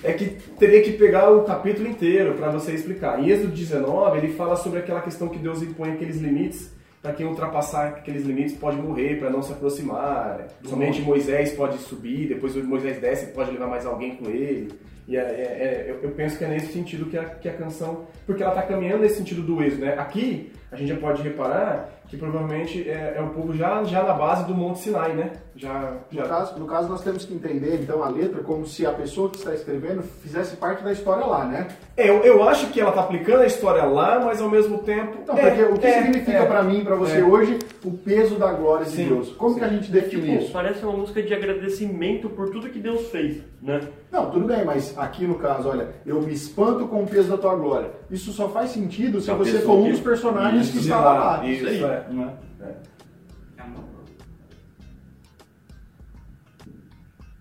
é 0.04 0.12
que 0.12 0.26
teria 0.58 0.82
que 0.82 0.92
pegar 0.92 1.30
o 1.30 1.44
capítulo 1.44 1.88
inteiro 1.88 2.34
para 2.34 2.50
você 2.50 2.72
explicar. 2.72 3.18
Em 3.18 3.30
Êxodo 3.30 3.52
19, 3.52 4.18
ele 4.18 4.34
fala 4.34 4.54
sobre 4.56 4.80
aquela 4.80 5.00
questão 5.00 5.28
que 5.28 5.38
Deus 5.38 5.62
impõe 5.62 5.92
aqueles 5.92 6.18
limites. 6.18 6.70
Para 7.00 7.12
quem 7.12 7.26
ultrapassar 7.26 7.88
aqueles 7.88 8.24
limites 8.24 8.56
pode 8.56 8.76
morrer, 8.76 9.18
para 9.18 9.30
não 9.30 9.40
se 9.40 9.52
aproximar. 9.52 10.48
Somente 10.64 11.00
Moisés 11.00 11.52
pode 11.52 11.78
subir, 11.78 12.28
depois 12.28 12.56
Moisés 12.56 13.00
desce, 13.00 13.32
pode 13.32 13.52
levar 13.52 13.68
mais 13.68 13.86
alguém 13.86 14.16
com 14.16 14.28
ele. 14.28 14.72
E 15.08 15.16
é, 15.16 15.20
é- 15.20 15.24
é- 15.24 15.90
eu, 15.90 16.00
eu 16.02 16.10
penso 16.10 16.36
que 16.36 16.44
é 16.44 16.48
nesse 16.48 16.70
sentido 16.70 17.06
que 17.06 17.16
a, 17.16 17.24
que 17.24 17.48
a 17.48 17.54
canção. 17.54 18.04
Porque 18.26 18.42
ela 18.42 18.52
está 18.52 18.62
caminhando 18.62 19.00
nesse 19.00 19.16
sentido 19.16 19.40
do 19.40 19.62
êxodo, 19.62 19.86
né? 19.86 19.94
Aqui, 19.98 20.52
a 20.70 20.76
gente 20.76 20.88
já 20.90 20.96
pode 20.96 21.22
reparar 21.22 21.88
que 22.08 22.16
provavelmente 22.16 22.88
é, 22.88 23.14
é 23.16 23.20
o 23.22 23.28
povo 23.30 23.54
já, 23.54 23.82
já 23.84 24.02
na 24.02 24.14
base 24.14 24.44
do 24.46 24.54
Monte 24.54 24.80
Sinai, 24.80 25.12
né? 25.14 25.32
Já. 25.56 25.94
No 26.10 26.16
já 26.18 26.24
caso, 26.26 26.58
no 26.58 26.66
caso, 26.66 26.88
nós 26.88 27.02
temos 27.02 27.24
que 27.24 27.34
entender, 27.34 27.78
então, 27.82 28.02
a 28.02 28.08
letra 28.08 28.42
como 28.42 28.66
se 28.66 28.86
a 28.86 28.92
pessoa 28.92 29.28
que 29.30 29.36
está 29.38 29.54
escrevendo 29.54 30.02
fizesse 30.02 30.56
parte 30.56 30.82
da 30.84 30.92
história 30.92 31.24
lá, 31.26 31.44
né? 31.44 31.68
É, 31.96 32.08
eu, 32.08 32.22
eu 32.22 32.48
acho 32.48 32.68
que 32.68 32.80
ela 32.80 32.92
tá 32.92 33.00
aplicando 33.00 33.40
a 33.40 33.46
história 33.46 33.84
lá, 33.84 34.20
mas 34.24 34.40
ao 34.40 34.48
mesmo 34.48 34.78
tempo. 34.78 35.18
Não, 35.26 35.36
é, 35.36 35.50
porque 35.50 35.62
o 35.64 35.78
que 35.78 35.86
é, 35.86 36.02
significa 36.02 36.38
é. 36.38 36.46
pra 36.46 36.62
mim, 36.62 36.84
pra 36.84 36.96
você 36.96 37.18
É. 37.18 37.24
hoje, 37.24 37.58
o 37.84 37.90
peso 37.90 38.36
da 38.36 38.52
glória 38.52 38.84
de 38.86 38.92
Sim, 38.92 39.08
Deus? 39.08 39.30
Como 39.30 39.56
que 39.58 39.64
a 39.64 39.68
gente 39.68 39.90
define 39.90 40.22
Tipo, 40.32 40.42
isso? 40.44 40.52
parece 40.52 40.82
uma 40.84 40.92
música 40.96 41.22
de 41.22 41.34
agradecimento 41.34 42.28
por 42.30 42.50
tudo 42.50 42.70
que 42.70 42.78
Deus 42.78 43.08
fez, 43.10 43.42
né? 43.60 43.80
Não, 44.10 44.30
tudo 44.30 44.46
bem, 44.46 44.64
mas 44.64 44.96
aqui 44.98 45.26
no 45.26 45.36
caso, 45.36 45.68
olha, 45.68 45.88
eu 46.04 46.20
me 46.20 46.32
espanto 46.32 46.86
com 46.88 47.02
o 47.02 47.06
peso 47.06 47.28
da 47.30 47.38
tua 47.38 47.54
glória. 47.54 47.90
Isso 48.10 48.32
só 48.32 48.48
faz 48.48 48.70
sentido 48.70 49.20
se 49.20 49.30
A 49.30 49.34
você 49.34 49.60
for 49.60 49.76
um 49.78 49.84
que- 49.84 49.90
dos 49.92 50.00
personagens 50.00 50.70
que 50.70 50.78
Isso, 50.78 50.88
estava 50.88 51.12
lá. 51.14 51.46
Isso, 51.46 51.66
Isso 51.68 51.86
aí. 51.86 51.92
é. 51.92 52.06
Né? 52.10 52.34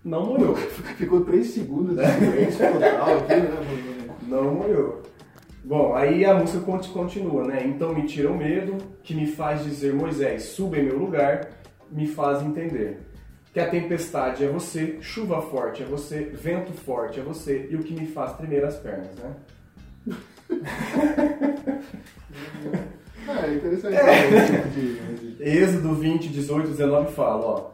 Não 0.04 0.24
molhou. 0.26 0.54
Ficou 0.96 1.22
três 1.24 1.48
segundos 1.48 1.96
de 1.96 2.06
silêncio 2.06 2.72
total 2.72 3.18
aqui, 3.18 3.34
né? 3.36 4.08
Não 4.26 4.54
molhou. 4.54 5.02
Bom, 5.64 5.94
aí 5.94 6.24
a 6.24 6.34
música 6.34 6.60
conti- 6.64 6.88
continua, 6.90 7.44
né? 7.46 7.66
Então 7.66 7.92
me 7.94 8.06
tira 8.06 8.30
o 8.30 8.36
medo, 8.36 8.76
que 9.02 9.14
me 9.14 9.26
faz 9.26 9.64
dizer 9.64 9.92
Moisés, 9.92 10.44
suba 10.44 10.78
em 10.78 10.84
meu 10.84 10.98
lugar, 10.98 11.48
me 11.90 12.06
faz 12.06 12.42
entender. 12.42 13.00
Que 13.52 13.60
a 13.60 13.68
tempestade 13.70 14.44
é 14.44 14.48
você, 14.48 14.98
chuva 15.00 15.40
forte 15.42 15.82
é 15.82 15.86
você, 15.86 16.20
vento 16.34 16.72
forte 16.72 17.18
é 17.18 17.22
você, 17.22 17.66
e 17.70 17.76
o 17.76 17.82
que 17.82 17.94
me 17.94 18.06
faz 18.06 18.36
tremer 18.36 18.64
as 18.64 18.76
pernas, 18.76 19.08
né? 19.16 19.34
É, 23.28 23.54
interessante 23.54 23.96
esse 23.96 24.52
tipo 24.52 24.68
de... 24.70 25.36
de- 25.36 25.42
Êxodo 25.42 25.94
20, 25.94 26.28
18, 26.28 26.68
19 26.68 27.12
fala, 27.12 27.46
ó. 27.46 27.70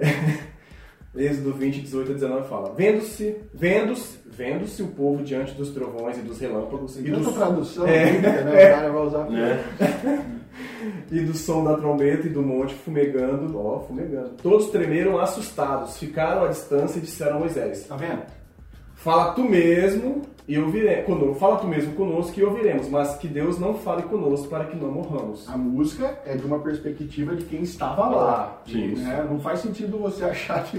É. 0.00 1.22
Êxodo 1.24 1.52
20, 1.54 1.80
18 1.82 2.10
a 2.10 2.14
19 2.14 2.48
fala: 2.48 2.74
Vendo-se, 2.74 3.36
vendo-se, 3.52 4.18
vendo-se 4.26 4.82
o 4.82 4.88
povo 4.88 5.22
diante 5.24 5.52
dos 5.54 5.70
trovões 5.70 6.16
e 6.18 6.20
dos 6.22 6.38
relâmpagos 6.38 6.96
e, 6.98 7.02
tanta 7.02 7.18
dos, 7.18 7.34
tradução 7.34 7.86
É. 7.86 8.12
né? 8.18 8.40
O 8.50 8.74
cara 8.74 8.90
vai 8.92 9.02
usar. 9.06 9.24
né? 9.30 9.64
E 11.10 11.20
do 11.20 11.34
som 11.34 11.64
da 11.64 11.76
trombeta 11.76 12.26
e 12.26 12.30
do 12.30 12.42
monte 12.42 12.74
fumegando, 12.74 13.58
ó, 13.58 13.80
fumegando. 13.80 14.30
Todos 14.42 14.70
tremeram 14.70 15.18
assustados, 15.18 15.98
ficaram 15.98 16.44
à 16.44 16.48
distância 16.48 16.98
e 16.98 17.02
disseram 17.02 17.36
a 17.36 17.40
Moisés: 17.40 17.86
Tá 17.86 17.96
vendo? 17.96 18.22
Fala 18.94 19.32
tu 19.32 19.42
mesmo 19.42 20.22
e 20.48 20.58
ouviremos. 20.58 21.06
Conosco, 21.06 21.34
fala 21.36 21.56
tu 21.56 21.66
mesmo 21.66 21.94
conosco 21.94 22.38
e 22.38 22.42
ouviremos, 22.44 22.88
mas 22.88 23.14
que 23.16 23.28
Deus 23.28 23.58
não 23.58 23.74
fale 23.74 24.02
conosco 24.02 24.48
para 24.48 24.64
que 24.64 24.76
não 24.76 24.90
morramos. 24.90 25.48
A 25.48 25.56
música 25.56 26.18
é 26.26 26.36
de 26.36 26.44
uma 26.44 26.58
perspectiva 26.58 27.34
de 27.36 27.44
quem 27.44 27.62
estava 27.62 28.08
lá. 28.08 28.60
Sim. 28.66 28.94
né? 28.96 29.26
Não 29.30 29.38
faz 29.40 29.60
sentido 29.60 29.98
você 29.98 30.24
achar 30.26 30.62
que 30.64 30.76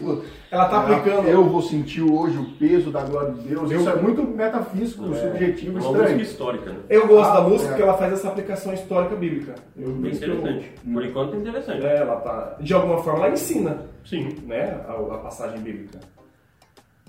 Ela 0.52 0.66
tá 0.66 0.78
ah, 0.78 0.82
aplicando. 0.82 1.28
eu 1.28 1.44
vou 1.46 1.62
sentir 1.62 2.02
hoje 2.02 2.38
o 2.38 2.46
peso 2.58 2.92
da 2.92 3.02
glória 3.04 3.32
de 3.34 3.48
Deus. 3.48 3.72
Eu- 3.72 3.80
Isso 3.80 3.90
é 3.90 3.96
muito 3.96 4.24
metafísico, 4.24 5.04
subjetivo, 5.16 5.72
Uma 5.80 5.80
música 5.80 6.00
estranho. 6.04 6.22
histórica, 6.22 6.70
né? 6.72 6.80
Eu 6.90 7.08
gosto 7.08 7.30
Ah, 7.32 7.36
da 7.36 7.42
música 7.42 7.66
é. 7.66 7.68
porque 7.70 7.82
ela 7.84 7.94
faz 7.98 8.14
essa 8.14 8.28
aplicação 8.28 8.74
histórica 8.74 9.16
bíblica. 9.16 9.56
Eu, 9.78 9.90
Bem 9.94 10.12
que 10.12 10.24
eu- 10.24 10.36
interessante. 10.36 10.72
Por 10.94 11.06
enquanto 11.06 11.34
é 11.36 11.38
interessante. 11.38 11.86
É, 11.86 11.98
ela 11.98 12.16
tá, 12.18 12.58
de 12.60 12.74
alguma 12.74 13.02
forma 13.02 13.26
ela 13.26 13.34
ensina, 13.34 13.78
Sim. 14.06 14.36
né, 14.46 14.82
a, 14.88 14.92
a 14.94 15.18
passagem 15.20 15.60
bíblica. 15.62 16.00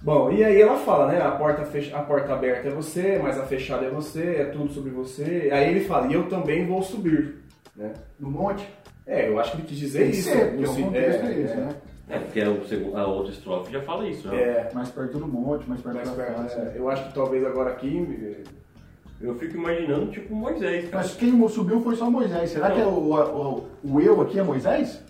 Bom, 0.05 0.31
e 0.31 0.45
aí 0.45 0.61
ela 0.61 0.77
fala, 0.77 1.11
né, 1.11 1.19
a 1.23 1.31
porta, 1.31 1.65
fecha, 1.65 1.97
a 1.97 2.03
porta 2.03 2.35
aberta 2.35 2.69
é 2.69 2.71
você, 2.71 3.19
mas 3.23 3.39
a 3.39 3.45
fechada 3.47 3.87
é 3.87 3.91
você, 3.91 4.37
é 4.37 4.45
tudo 4.45 4.71
sobre 4.71 4.91
você. 4.91 5.49
Aí 5.51 5.71
ele 5.71 5.81
fala, 5.81 6.07
e 6.09 6.13
eu 6.13 6.29
também 6.29 6.67
vou 6.67 6.83
subir, 6.83 7.37
né? 7.75 7.95
No 8.21 8.31
monte. 8.31 8.69
É, 9.07 9.29
eu 9.29 9.41
acho 9.41 9.53
que 9.53 9.57
ele 9.59 9.67
quis 9.67 9.79
dizer 9.79 10.07
isso. 10.11 10.29
ser, 10.31 10.51
porque 10.51 10.63
no 10.65 10.71
o 10.71 10.75
si- 10.75 10.83
contexto 10.83 11.25
é, 11.25 11.33
esse, 11.41 11.57
né? 11.57 11.69
É, 12.11 12.19
porque 12.19 12.41
a, 12.43 12.65
segundo- 12.67 12.97
a 12.99 13.07
outra 13.07 13.33
estrofe 13.33 13.73
já 13.73 13.81
fala 13.81 14.07
isso, 14.07 14.29
né? 14.29 14.37
É, 14.43 14.71
Mais 14.75 14.91
perto 14.91 15.19
do 15.19 15.27
monte, 15.27 15.67
mais 15.67 15.81
perto 15.81 15.95
mais 15.97 16.09
da 16.11 16.15
perto, 16.15 16.37
face. 16.37 16.59
é, 16.59 16.73
eu 16.77 16.91
acho 16.91 17.09
que 17.09 17.15
talvez 17.15 17.45
agora 17.47 17.71
aqui... 17.71 18.45
Eu 19.23 19.35
fico 19.37 19.57
imaginando, 19.57 20.11
tipo, 20.11 20.35
Moisés, 20.35 20.85
cara. 20.91 21.03
Mas 21.03 21.15
quem 21.15 21.49
subiu 21.49 21.81
foi 21.81 21.97
só 21.97 22.11
Moisés. 22.11 22.51
Será 22.51 22.71
que 22.73 22.81
é 22.81 22.85
o, 22.85 22.91
o, 22.91 23.69
o 23.83 24.01
eu 24.01 24.21
aqui 24.21 24.39
é 24.39 24.43
Moisés? 24.43 25.03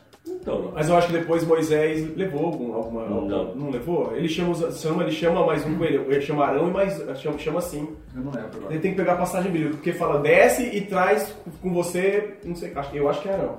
Então, 0.44 0.72
Mas 0.74 0.90
eu 0.90 0.96
acho 0.96 1.06
que 1.06 1.14
depois 1.14 1.42
Moisés 1.42 2.14
levou 2.18 2.44
algum, 2.44 2.74
alguma... 2.74 3.06
Não. 3.06 3.16
alguma- 3.16 3.54
não 3.54 3.70
levou? 3.70 4.14
Ele 4.14 4.28
chama, 4.28 4.50
os- 4.50 4.78
chama, 4.78 5.02
ele 5.02 5.10
chama 5.12 5.46
mais 5.46 5.64
um 5.64 5.78
com 5.78 5.84
ele, 5.86 5.96
ele 5.96 6.20
chama 6.20 6.44
Arão 6.44 6.68
e 6.68 6.70
mais... 6.70 6.96
Chama, 7.18 7.38
chama 7.38 7.58
assim. 7.60 7.88
Eu 8.14 8.20
não 8.20 8.30
lembro 8.30 8.50
agora. 8.58 8.70
Ele 8.74 8.78
tem 8.80 8.90
que 8.90 8.96
pegar 8.98 9.14
a 9.14 9.16
passagem 9.16 9.50
bíblica, 9.50 9.76
porque 9.76 9.94
fala 9.94 10.20
desce 10.20 10.64
e 10.64 10.82
traz 10.82 11.34
com 11.62 11.72
você, 11.72 12.34
não 12.44 12.54
sei, 12.54 12.74
eu 12.92 13.08
acho 13.08 13.22
que 13.22 13.28
é 13.30 13.32
Arão. 13.32 13.58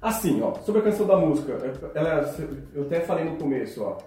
Assim, 0.00 0.40
ó, 0.42 0.54
sobre 0.60 0.80
a 0.80 0.84
canção 0.84 1.06
da 1.06 1.16
música, 1.16 1.58
ela, 1.94 2.32
eu 2.72 2.82
até 2.82 3.00
falei 3.00 3.24
no 3.24 3.34
começo, 3.36 3.82
ó, 3.82 3.98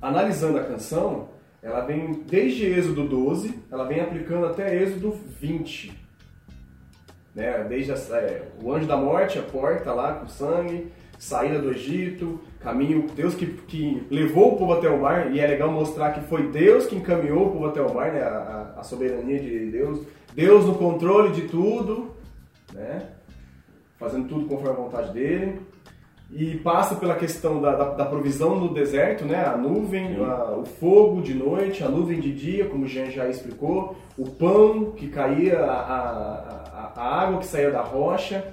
analisando 0.00 0.58
a 0.58 0.62
canção, 0.64 1.30
ela 1.60 1.80
vem 1.80 2.22
desde 2.28 2.66
Êxodo 2.66 3.08
12, 3.08 3.58
ela 3.72 3.84
vem 3.84 4.00
aplicando 4.00 4.46
até 4.46 4.80
Êxodo 4.80 5.16
20. 5.40 6.00
Né? 7.34 7.64
Desde 7.68 7.92
a, 7.92 8.16
é, 8.16 8.42
o 8.62 8.72
anjo 8.72 8.86
da 8.86 8.96
morte, 8.96 9.38
a 9.38 9.42
porta 9.42 9.92
lá 9.92 10.14
com 10.14 10.28
sangue, 10.28 10.92
saída 11.18 11.58
do 11.60 11.70
Egito, 11.70 12.40
caminho, 12.60 13.06
Deus 13.14 13.34
que, 13.34 13.46
que 13.46 14.06
levou 14.10 14.54
o 14.54 14.56
povo 14.58 14.72
até 14.74 14.88
o 14.88 15.00
mar, 15.00 15.32
e 15.32 15.40
é 15.40 15.46
legal 15.46 15.70
mostrar 15.70 16.12
que 16.12 16.20
foi 16.28 16.48
Deus 16.50 16.86
que 16.86 16.96
encaminhou 16.96 17.46
o 17.46 17.50
povo 17.52 17.66
até 17.66 17.80
o 17.80 17.94
mar, 17.94 18.12
né? 18.12 18.22
a, 18.22 18.74
a- 18.76 18.82
soberania 18.82 19.38
de 19.38 19.70
Deus, 19.70 20.00
Deus 20.34 20.64
no 20.66 20.74
controle 20.74 21.30
de 21.32 21.42
tudo, 21.42 22.10
né? 22.72 23.06
fazendo 23.98 24.28
tudo 24.28 24.46
conforme 24.46 24.70
a 24.70 24.72
vontade 24.72 25.12
dele. 25.12 25.60
E 26.34 26.56
passa 26.56 26.94
pela 26.96 27.14
questão 27.14 27.60
da, 27.60 27.74
da, 27.76 27.84
da 27.90 28.04
provisão 28.06 28.58
no 28.58 28.72
deserto, 28.72 29.22
né? 29.26 29.44
A 29.44 29.54
nuvem, 29.54 30.16
a- 30.24 30.56
o 30.56 30.64
fogo 30.64 31.20
de 31.20 31.34
noite, 31.34 31.84
a 31.84 31.88
nuvem 31.90 32.18
de 32.20 32.32
dia, 32.32 32.64
como 32.64 32.84
o 32.84 32.88
Jean 32.88 33.10
já 33.10 33.28
explicou, 33.28 33.96
o 34.16 34.24
pão 34.30 34.92
que 34.92 35.08
caía, 35.08 35.58
a, 35.60 35.74
a, 35.78 36.61
a- 36.96 37.22
água 37.22 37.38
que 37.38 37.46
saía 37.46 37.70
da 37.70 37.82
rocha, 37.82 38.52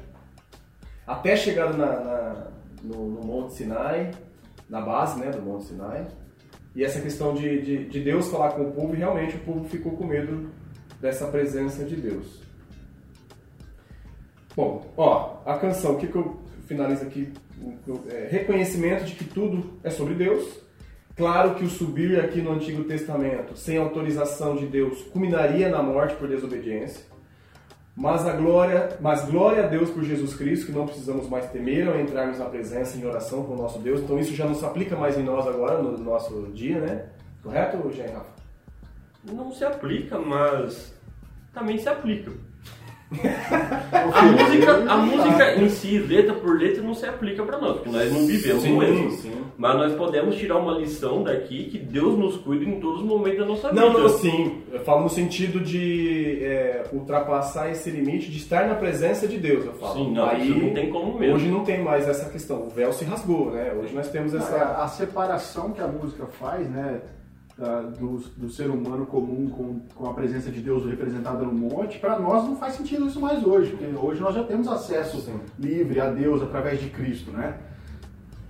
até 1.05 1.36
chegar 1.36 1.74
na, 1.74 1.86
na- 2.00 2.48
no, 2.84 3.10
no 3.10 3.25
Monte 3.25 3.53
Sinai, 3.55 4.12
na 4.69 4.81
base 4.81 5.19
né, 5.19 5.31
do 5.31 5.41
Monte 5.41 5.65
Sinai. 5.65 6.08
E 6.75 6.84
essa 6.84 7.01
questão 7.01 7.34
de, 7.34 7.62
de, 7.62 7.86
de 7.89 8.00
Deus 8.00 8.29
falar 8.29 8.51
com 8.51 8.62
o 8.63 8.72
povo, 8.72 8.93
e 8.93 8.98
realmente 8.98 9.36
o 9.36 9.39
povo 9.39 9.65
ficou 9.67 9.93
com 9.98 10.05
medo 10.05 10.50
dessa 11.01 11.27
presença 11.27 11.84
de 11.84 11.96
Deus. 11.96 12.41
Bom, 14.55 14.86
ó, 14.98 15.38
a 15.46 15.58
canção, 15.58 15.93
o 15.93 15.98
que, 15.98 16.08
que 16.08 16.15
eu 16.15 16.39
finalizo 16.67 17.03
aqui? 17.03 17.31
É, 18.10 18.27
reconhecimento 18.29 19.05
de 19.05 19.15
que 19.15 19.25
tudo 19.25 19.79
é 19.84 19.89
sobre 19.89 20.13
Deus. 20.13 20.60
Claro 21.15 21.55
que 21.55 21.65
o 21.65 21.69
subir 21.69 22.19
aqui 22.19 22.41
no 22.41 22.53
Antigo 22.53 22.84
Testamento, 22.86 23.58
sem 23.58 23.77
autorização 23.77 24.55
de 24.55 24.65
Deus, 24.67 25.01
culminaria 25.03 25.67
na 25.69 25.81
morte 25.84 26.15
por 26.15 26.27
desobediência. 26.29 27.05
Mas 28.00 28.25
a 28.25 28.32
glória, 28.32 28.98
mas 29.01 29.25
glória 29.25 29.65
a 29.65 29.68
Deus 29.68 29.89
por 29.89 30.06
Jesus 30.06 30.34
Cristo, 30.34 30.68
que 30.68 30.72
não 30.72 30.86
precisamos 30.86 31.27
mais 31.27 31.51
temer 31.51 31.86
ao 31.86 32.00
entrarmos 32.00 32.39
na 32.39 32.46
presença 32.46 32.98
em 32.98 33.06
oração 33.06 33.44
com 33.44 33.56
o 33.56 33.58
nosso 33.58 33.77
Deus. 33.79 34.00
Então 34.00 34.18
isso 34.18 34.34
já 34.34 34.46
não 34.46 34.56
se 34.56 34.63
aplica 34.63 34.96
mais 34.96 35.18
em 35.18 35.24
nós 35.24 35.46
agora, 35.46 35.84
no 35.84 35.98
nosso 35.98 36.50
dia, 36.53 36.79
né? 36.79 37.10
Correto, 37.44 37.91
Jean 37.91 38.13
Rafa? 38.13 38.39
não 39.25 39.51
se 39.51 39.65
aplica, 39.65 40.18
mas 40.18 40.96
também 41.53 41.77
se 41.77 41.89
aplica. 41.89 42.32
A 43.12 44.22
música, 44.24 44.72
a 44.88 44.98
música 44.98 45.56
em 45.56 45.70
si, 45.70 45.98
letra 45.98 46.34
por 46.36 46.60
letra, 46.60 46.82
não 46.84 46.94
se 46.94 47.06
aplica 47.08 47.44
pra 47.44 47.58
nós, 47.58 47.78
porque 47.78 47.89
nós 47.89 48.12
não 48.13 48.25
vivemos 48.28 48.63
com 48.63 48.84
isso. 48.84 49.22
sim. 49.24 49.34
Mas 49.58 49.75
nós 49.75 49.94
podemos 49.94 50.36
tirar 50.38 50.58
uma 50.58 50.74
lição 50.78 51.24
daqui 51.24 51.66
que 51.66 51.78
Deus 51.78 52.18
nos 52.18 52.38
cuida 52.38 52.63
em 52.63 52.80
todos 52.80 53.01
os 53.01 53.06
momentos 53.06 53.39
da 53.39 53.46
nossa 53.46 53.70
vida. 53.70 53.82
Não, 53.82 53.94
não, 53.94 54.10
sim. 54.10 54.62
Eu 54.72 54.80
falo 54.82 55.04
no 55.04 55.10
sentido 55.10 55.60
de 55.60 56.39
é, 56.42 56.86
ultrapassar 56.94 57.70
esse 57.70 57.89
limite 57.89 58.30
de 58.32 58.38
estar 58.38 58.68
na 58.68 58.75
presença 58.75 59.28
de 59.28 59.38
Deus, 59.38 59.66
eu 59.66 59.74
falo. 59.74 59.94
Sim, 59.96 60.13
não, 60.13 60.25
Aí, 60.30 60.50
isso 60.50 60.60
não 60.60 60.74
tem 60.74 60.89
como 60.89 61.20
mesmo. 61.20 61.36
Hoje 61.36 61.48
não 61.48 61.63
tem 61.63 61.84
mais 61.84 62.08
essa 62.08 62.30
questão. 62.30 62.68
O 62.68 62.70
véu 62.70 62.94
se 62.94 63.04
rasgou, 63.06 63.51
né? 63.51 63.74
Hoje 63.78 63.94
nós 63.94 64.08
temos 64.10 64.34
essa. 64.34 64.56
A, 64.56 64.84
a 64.84 64.88
separação 64.88 65.72
que 65.72 65.82
a 65.82 65.88
música 65.88 66.25
faz, 66.39 66.70
né? 66.70 67.01
Da- 67.60 67.82
do, 67.82 68.18
do 68.38 68.50
ser 68.50 68.70
humano 68.70 69.06
comum 69.06 69.50
com, 69.50 69.80
com 69.94 70.10
a 70.10 70.13
presença 70.13 70.50
de 70.50 70.62
Deus 70.62 70.86
representada 70.86 71.44
no 71.44 71.51
monte, 71.51 72.00
para 72.00 72.18
nós 72.18 72.46
não 72.46 72.56
faz 72.56 72.74
sentido 72.75 73.06
isso 73.08 73.20
mais 73.20 73.46
hoje, 73.46 73.72
porque 73.72 73.94
hoje 73.98 74.22
nós 74.22 74.34
já 74.34 74.44
temos 74.44 74.68
acesso 74.68 75.20
Sim. 75.20 75.39
livre 75.60 76.00
a 76.00 76.10
Deus 76.10 76.42
através 76.42 76.80
de 76.80 76.89
Cristo, 76.89 77.32
né? 77.32 77.58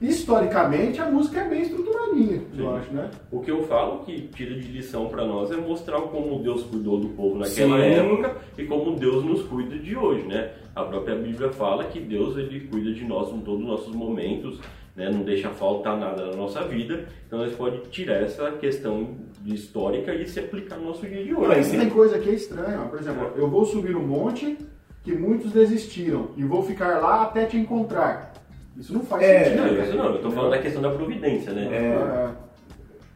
Historicamente, 0.02 1.02
a 1.02 1.12
música 1.12 1.42
é 1.42 1.50
bem 1.50 1.62
estruturadinha, 1.64 2.38
Sim. 2.38 2.46
eu 2.60 2.74
acho, 2.76 2.94
né? 2.94 3.10
O 3.30 3.42
que 3.42 3.52
eu 3.52 3.64
falo 3.64 4.00
que 4.06 4.30
tira 4.34 4.56
de 4.58 4.68
lição 4.72 5.10
pra 5.10 5.26
nós 5.26 5.52
é 5.52 5.58
mostrar 5.58 6.00
como 6.04 6.42
Deus 6.42 6.64
cuidou 6.64 7.00
do 7.02 7.10
povo 7.10 7.38
naquela 7.38 7.78
Sim. 7.78 7.84
época 7.84 8.38
e 8.58 8.64
como 8.66 8.96
Deus 8.96 9.26
nos 9.26 9.42
cuida 9.44 9.78
de 9.78 9.98
hoje, 9.98 10.26
né? 10.26 10.52
A 10.74 10.84
própria 10.84 11.16
Bíblia 11.16 11.52
fala 11.52 11.84
que 11.86 12.00
Deus 12.00 12.38
ele 12.38 12.62
cuida 12.70 12.94
de 12.94 13.04
nós 13.04 13.30
em 13.34 13.42
todos 13.42 13.60
os 13.62 13.68
nossos 13.68 13.94
momentos, 13.94 14.62
né? 14.96 15.10
Não 15.10 15.22
deixa 15.24 15.50
faltar 15.50 15.98
nada 15.98 16.28
na 16.28 16.36
nossa 16.36 16.64
vida. 16.64 17.06
Então 17.28 17.40
nós 17.40 17.54
pode 17.54 17.80
tirar 17.90 18.16
essa 18.22 18.52
questão 18.52 19.16
histórica 19.46 20.14
e 20.14 20.28
se 20.28 20.40
aplicar 20.40 20.78
no 20.78 20.86
nosso 20.88 21.06
dia 21.08 21.24
de 21.24 21.34
hoje. 21.34 21.48
Mas 21.48 21.58
Mas 21.72 21.80
tem 21.82 21.90
coisa 21.90 22.20
que 22.20 22.30
é 22.30 22.34
estranha, 22.34 22.80
por 22.90 23.00
exemplo, 23.00 23.32
eu 23.36 23.50
vou 23.50 23.66
subir 23.66 23.96
um 23.96 24.06
monte 24.06 24.58
que 25.04 25.14
muitos 25.14 25.52
desistiram 25.54 26.30
e 26.36 26.44
vou 26.44 26.62
ficar 26.64 27.00
lá 27.00 27.24
até 27.24 27.46
te 27.46 27.58
encontrar. 27.58 28.34
Isso 28.78 28.94
não 28.94 29.02
faz 29.02 29.24
É, 29.24 29.44
sentido. 29.46 29.62
Não, 29.74 29.84
isso 29.84 29.96
não, 29.98 30.06
eu 30.16 30.22
tô 30.22 30.32
falando 30.32 30.52
da 30.52 30.60
questão 30.60 30.82
da 30.82 30.92
providência, 30.92 31.52
né? 31.54 31.64
É, 31.74 32.30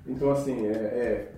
Então, 0.08 0.32
assim, 0.32 0.68
é, 0.68 0.72
é, 0.72 1.32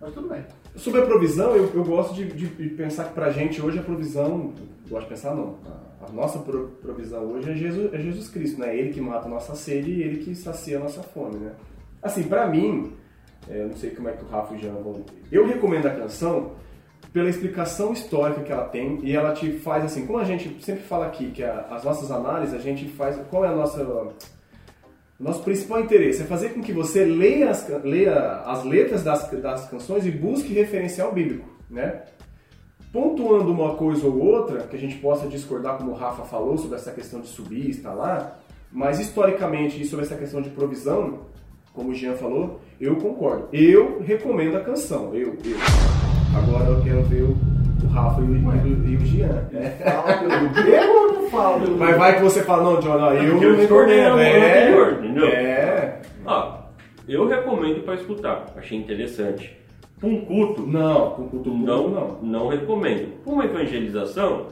Mas 0.00 0.12
tudo 0.14 0.28
bem. 0.28 0.44
Sobre 0.76 1.00
a 1.02 1.06
provisão, 1.06 1.54
eu, 1.54 1.70
eu 1.72 1.84
gosto 1.84 2.14
de, 2.14 2.24
de- 2.26 2.68
pensar 2.70 3.04
que 3.04 3.14
pra 3.14 3.30
gente 3.30 3.62
hoje 3.62 3.78
a 3.78 3.82
provisão, 3.82 4.52
eu 4.84 4.90
gosto 4.90 5.04
de 5.04 5.10
pensar 5.10 5.34
não, 5.34 5.58
a, 5.64 5.93
a 6.08 6.12
nossa 6.12 6.38
pro- 6.38 6.68
provisão 6.82 7.24
hoje 7.32 7.50
é 7.50 7.54
Jesus, 7.54 7.92
é 7.94 7.98
Jesus 7.98 8.28
Cristo, 8.28 8.60
né? 8.60 8.76
Ele 8.76 8.92
que 8.92 9.00
mata 9.00 9.26
a 9.26 9.30
nossa 9.30 9.54
sede 9.54 9.90
e 9.90 10.02
ele 10.02 10.18
que 10.24 10.34
sacia 10.34 10.76
a 10.76 10.80
nossa 10.80 11.02
fome, 11.02 11.36
né? 11.36 11.52
Assim, 12.02 12.22
pra 12.24 12.46
mim, 12.46 12.92
é, 13.48 13.62
eu 13.62 13.68
não 13.68 13.76
sei 13.76 13.90
como 13.90 14.08
é 14.08 14.12
que 14.12 14.24
o 14.24 14.28
Rafa 14.28 14.54
e 14.54 14.56
o 14.56 14.60
Jean 14.60 14.72
vão... 14.74 15.04
Eu 15.32 15.46
recomendo 15.46 15.86
a 15.86 15.90
canção 15.90 16.52
pela 17.12 17.28
explicação 17.30 17.92
histórica 17.92 18.42
que 18.42 18.50
ela 18.52 18.64
tem 18.64 18.98
e 19.02 19.14
ela 19.14 19.32
te 19.32 19.52
faz 19.60 19.84
assim, 19.84 20.04
como 20.06 20.18
a 20.18 20.24
gente 20.24 20.62
sempre 20.64 20.82
fala 20.82 21.06
aqui, 21.06 21.30
que 21.30 21.42
a- 21.44 21.66
as 21.70 21.84
nossas 21.84 22.10
análises, 22.10 22.54
a 22.54 22.58
gente 22.58 22.88
faz... 22.88 23.16
Qual 23.30 23.44
é 23.44 23.48
a 23.48 23.54
nossa... 23.54 24.12
Nosso 25.18 25.44
principal 25.44 25.80
interesse 25.80 26.22
é 26.22 26.24
fazer 26.24 26.50
com 26.50 26.60
que 26.60 26.72
você 26.72 27.04
leia 27.04 27.48
as, 27.50 27.68
leia 27.84 28.40
as 28.46 28.64
letras 28.64 29.04
das, 29.04 29.30
das 29.30 29.68
canções 29.70 30.04
e 30.04 30.10
busque 30.10 30.52
referencial 30.52 31.12
bíblico, 31.12 31.48
né? 31.70 32.02
Pontuando 32.94 33.50
uma 33.50 33.74
coisa 33.74 34.06
ou 34.06 34.16
outra, 34.24 34.60
que 34.60 34.76
a 34.76 34.78
gente 34.78 34.94
possa 34.98 35.26
discordar, 35.26 35.76
como 35.78 35.90
o 35.90 35.94
Rafa 35.94 36.22
falou, 36.22 36.56
sobre 36.56 36.76
essa 36.76 36.92
questão 36.92 37.20
de 37.20 37.26
subir 37.26 37.66
e 37.66 37.70
estar 37.70 37.92
lá, 37.92 38.36
mas 38.70 39.00
historicamente 39.00 39.82
e 39.82 39.84
sobre 39.84 40.04
essa 40.06 40.14
questão 40.14 40.40
de 40.40 40.48
provisão, 40.50 41.18
como 41.72 41.90
o 41.90 41.94
Jean 41.94 42.14
falou, 42.14 42.60
eu 42.80 42.94
concordo. 42.94 43.48
Eu 43.52 44.00
recomendo 44.00 44.56
a 44.56 44.60
canção, 44.60 45.12
eu, 45.12 45.36
eu. 45.44 45.56
Agora 46.38 46.70
eu 46.70 46.82
quero 46.84 47.02
ver 47.02 47.22
o, 47.22 47.36
o 47.84 47.88
Rafa 47.88 48.20
e 48.20 48.24
o, 48.26 48.36
e 48.36 48.38
o- 48.38 48.88
e 48.88 48.96
o 48.96 49.00
Jean. 49.06 49.48
né? 49.50 49.70
Fala 49.84 50.16
pelo 50.18 50.48
Diego 50.50 50.92
ou 50.94 51.12
não 51.14 51.30
fala 51.30 51.60
pelo 51.60 51.76
Mas 51.76 51.96
vai 51.98 52.14
que 52.16 52.22
você 52.22 52.42
fala, 52.44 52.62
não, 52.62 52.78
John, 52.80 52.96
não, 52.96 53.12
eu 53.12 53.32
porque 53.32 53.44
eu 53.44 53.50
não 53.50 53.58
discordei 53.58 53.98
É, 53.98 54.06
anterior, 54.08 54.92
entendeu? 55.04 55.26
é. 55.26 56.00
Ó, 56.24 56.58
eu 57.08 57.26
recomendo 57.26 57.82
pra 57.84 57.94
escutar, 57.96 58.46
achei 58.56 58.78
interessante. 58.78 59.63
Pra 60.04 60.12
um 60.12 60.20
culto, 60.26 60.66
Não, 60.66 61.10
com 61.12 61.28
culto 61.28 61.50
público, 61.50 61.66
não, 61.66 61.88
não. 61.88 62.18
não 62.22 62.48
recomendo. 62.48 63.22
Pra 63.22 63.32
uma 63.32 63.44
evangelização, 63.46 64.48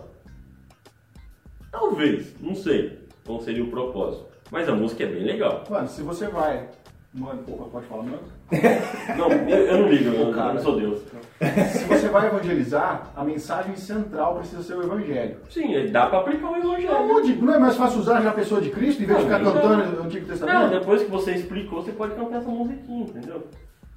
talvez, 1.71 2.35
não 2.40 2.54
sei 2.54 2.99
qual 3.26 3.40
seria 3.42 3.62
o 3.62 3.68
propósito. 3.68 4.26
Mas 4.50 4.68
a 4.68 4.75
música 4.75 5.04
é 5.04 5.06
bem 5.06 5.25
legal. 5.25 5.64
Mano, 5.68 5.88
se 5.88 6.02
você 6.02 6.28
vai. 6.28 6.68
Mano, 7.14 7.42
pode 7.71 7.87
falar, 7.87 8.04
mano? 8.04 8.18
Não, 9.18 9.30
eu, 9.30 9.66
eu 9.66 9.78
não 9.78 9.88
ligo, 9.88 10.11
eu, 10.14 10.32
cara. 10.32 10.50
eu 10.50 10.54
não 10.54 10.62
sou 10.62 10.76
Deus. 10.78 11.00
Se 11.73 11.85
você 11.85 12.09
vai 12.09 12.26
evangelizar, 12.26 13.11
a 13.14 13.23
mensagem 13.25 13.76
central 13.76 14.37
precisa 14.37 14.62
ser 14.62 14.75
o 14.75 14.82
evangelho. 14.82 15.37
Sim, 15.50 15.87
dá 15.90 16.06
pra 16.06 16.21
aplicar 16.21 16.50
o 16.50 16.56
evangelho. 16.56 16.91
Aonde? 16.95 17.34
Não 17.36 17.54
é 17.54 17.58
mais 17.58 17.76
fácil 17.76 18.00
usar 18.00 18.23
já 18.23 18.30
a 18.30 18.34
pessoa 18.34 18.60
de 18.62 18.71
Cristo 18.71 19.02
em 19.02 19.06
vez 19.06 19.19
de 19.19 19.25
ficar 19.25 19.38
Não, 19.41 19.52
cantando 19.52 20.00
o 20.00 20.04
Antigo 20.04 20.26
Não, 20.26 20.28
Testamento? 20.36 20.71
depois 20.71 21.02
que 21.02 21.10
você 21.10 21.32
explicou, 21.32 21.82
você 21.82 21.93
pode 21.93 22.15
cantar 22.15 22.38
essa 22.38 22.49
musiquinha, 22.50 23.04
entendeu? 23.04 23.43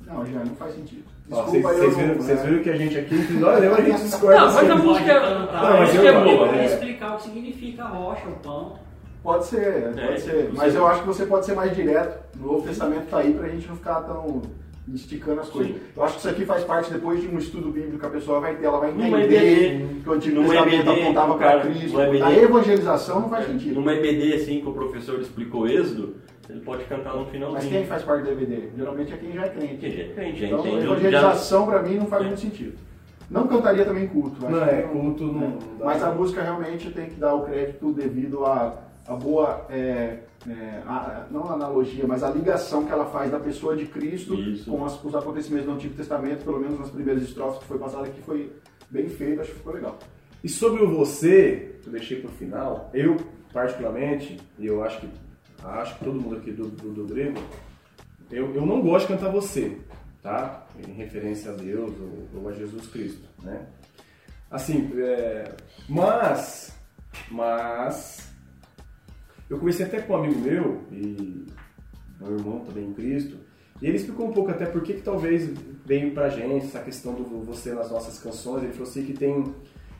Não, 0.05 0.25
já 0.25 0.39
não 0.39 0.55
faz 0.55 0.75
sentido. 0.75 1.03
Desculpa, 1.27 1.49
Vocês 1.51 1.63
vocês 1.63 1.97
viram, 1.97 2.15
vocês 2.15 2.39
é. 2.39 2.43
viram 2.47 2.63
que 2.63 2.69
a 2.69 2.75
gente 2.75 2.97
aqui, 2.97 3.15
nós, 3.33 3.63
eu, 3.63 3.73
a 3.75 3.81
gente 3.81 4.01
discorda. 4.03 4.39
Não, 4.39 4.53
mas 4.53 4.69
a 4.69 4.75
música 4.75 5.11
é- 5.11 5.19
Não, 5.19 5.45
mas 5.51 5.63
a 5.63 5.81
música 5.81 6.03
eu- 6.03 6.07
é 6.19 6.23
boa. 6.23 6.47
Pra 6.49 6.57
É. 6.61 6.65
explicar 6.65 7.13
o 7.13 7.17
que 7.17 7.23
significa 7.23 7.83
a 7.83 7.87
rocha, 7.87 8.27
o 8.27 8.31
pão. 8.43 8.79
Pode 9.23 9.45
ser, 9.47 9.81
pode 9.93 9.99
É, 10.01 10.17
ser. 10.17 10.49
Mas 10.53 10.75
eu 10.75 10.85
acho 10.85 11.01
que 11.01 11.07
você 11.07 11.25
pode 11.25 11.45
ser 11.47 11.55
mais 11.55 11.75
direto. 11.75 12.19
No 12.39 12.51
Novo 12.53 12.67
Testamento 12.67 13.07
tá 13.09 13.17
aí 13.17 13.33
pra 13.33 13.47
gente 13.49 13.67
não 13.67 13.75
ficar 13.75 14.01
tão 14.01 14.43
esticando 14.93 15.41
as 15.41 15.49
coisas. 15.49 15.73
Sim. 15.73 15.79
Eu 15.97 16.03
acho 16.03 16.13
que 16.13 16.19
isso 16.19 16.29
aqui 16.29 16.45
faz 16.45 16.63
parte 16.63 16.93
depois 16.93 17.19
de 17.19 17.27
um 17.27 17.39
estudo 17.39 17.71
bíblico 17.71 17.97
que 17.97 18.05
a 18.05 18.09
pessoa 18.09 18.39
vai 18.39 18.53
ter, 18.55 18.65
ela 18.67 18.77
vai 18.79 18.91
entender 18.91 19.23
EBD, 19.23 20.01
que 20.03 20.07
o 20.09 20.13
Antigo 20.13 20.41
Testamento 20.43 20.75
EBD, 20.91 21.01
apontava 21.01 21.37
para 21.39 21.59
Cristo. 21.61 21.99
A 21.99 22.31
evangelização 22.31 23.21
não 23.21 23.29
faz 23.29 23.47
sentido. 23.47 23.73
Numa 23.73 23.93
EBD 23.93 24.35
assim 24.35 24.61
que 24.61 24.67
o 24.69 24.73
professor 24.73 25.19
explicou 25.19 25.67
Êxodo, 25.67 26.17
ele 26.49 26.59
pode 26.61 26.83
cantar 26.85 27.15
no 27.15 27.25
finalzinho. 27.25 27.53
Mas 27.63 27.65
quem 27.67 27.85
faz 27.85 28.03
parte 28.03 28.23
do 28.23 28.31
EBD? 28.31 28.69
Geralmente 28.77 29.13
é 29.13 29.17
quem 29.17 29.31
já 29.33 29.45
é 29.45 29.49
crente. 29.49 29.77
Quem 29.77 29.91
já 29.91 30.03
entende, 30.03 30.39
já 30.39 30.47
Então, 30.47 30.59
entende. 30.59 30.77
Já... 30.81 30.83
evangelização 30.91 31.65
pra 31.65 31.81
mim 31.81 31.95
não 31.95 32.05
faz 32.07 32.23
É. 32.23 32.27
muito 32.27 32.39
sentido. 32.39 32.77
Não 33.29 33.47
cantaria 33.47 33.83
também 33.85 34.07
culto. 34.07 34.45
acho 34.45 34.55
Não, 34.55 34.63
é, 34.65 34.81
culto 34.83 35.23
não- 35.23 35.33
né? 35.33 35.57
não. 35.79 35.85
Mas 35.85 36.03
a 36.03 36.11
música 36.11 36.41
realmente 36.43 36.91
tem 36.91 37.07
que 37.07 37.15
dar 37.15 37.33
o 37.33 37.43
crédito 37.43 37.91
devido 37.93 38.45
à 38.45 38.81
à 39.07 39.13
boa, 39.15 39.67
é, 39.69 40.17
é, 40.49 40.81
a- 40.87 41.27
não 41.29 41.43
a 41.47 41.53
analogia, 41.53 42.05
mas 42.07 42.23
a 42.23 42.29
ligação 42.31 42.85
que 42.85 42.91
ela 42.91 43.05
faz 43.05 43.29
da 43.29 43.39
pessoa 43.39 43.75
de 43.75 43.85
Cristo 43.85 44.33
Isso. 44.33 44.71
com 44.71 44.83
as- 44.83 45.03
os 45.03 45.13
acontecimentos 45.13 45.67
do 45.67 45.73
Antigo 45.73 45.93
Testamento, 45.93 46.43
pelo 46.43 46.59
menos 46.59 46.79
nas 46.79 46.89
primeiras 46.89 47.21
estrofes 47.21 47.59
que 47.59 47.65
foi 47.65 47.77
passada 47.77 48.07
aqui, 48.07 48.19
foi 48.23 48.51
bem 48.89 49.07
feito, 49.07 49.41
acho 49.41 49.51
que 49.51 49.57
ficou 49.57 49.73
legal. 49.75 49.99
E 50.43 50.49
sobre 50.49 50.81
o 50.83 50.89
você, 50.89 51.75
que 51.83 51.87
eu 51.87 51.91
deixei 51.93 52.19
pro 52.19 52.29
final, 52.31 52.89
eu, 52.95 53.15
particularmente, 53.53 54.39
e 54.57 54.65
eu 54.65 54.83
acho 54.83 55.01
que 55.01 55.07
acho 55.69 55.97
que 55.97 56.05
todo 56.05 56.19
mundo 56.21 56.37
aqui 56.37 56.51
do, 56.51 56.67
do, 56.67 56.93
do 56.93 57.05
grego, 57.05 57.39
eu, 58.31 58.53
eu 58.55 58.65
não 58.65 58.81
gosto 58.81 59.07
de 59.07 59.13
cantar 59.13 59.31
você, 59.31 59.77
tá? 60.21 60.65
Em 60.87 60.91
referência 60.93 61.51
a 61.51 61.55
Deus 61.55 61.93
ou, 61.99 62.41
ou 62.41 62.49
a 62.49 62.53
Jesus 62.53 62.87
Cristo, 62.87 63.27
né? 63.43 63.65
Assim, 64.49 64.91
é, 64.97 65.51
mas, 65.89 66.75
mas, 67.31 68.29
eu 69.49 69.57
conversei 69.57 69.85
até 69.85 70.01
com 70.01 70.13
um 70.13 70.17
amigo 70.23 70.39
meu, 70.39 70.81
e 70.91 71.45
meu 72.19 72.37
irmão 72.37 72.59
também 72.59 72.85
em 72.85 72.93
Cristo, 72.93 73.37
e 73.81 73.87
ele 73.87 73.97
explicou 73.97 74.27
um 74.29 74.33
pouco 74.33 74.51
até 74.51 74.65
por 74.65 74.81
que 74.81 74.93
que 74.93 75.01
talvez 75.01 75.49
veio 75.85 76.11
pra 76.13 76.29
gente 76.29 76.65
essa 76.67 76.79
questão 76.79 77.13
do 77.13 77.43
você 77.43 77.73
nas 77.73 77.91
nossas 77.91 78.17
canções, 78.19 78.63
ele 78.63 78.71
falou 78.71 78.87
assim 78.87 79.03
que 79.05 79.13
tem 79.13 79.43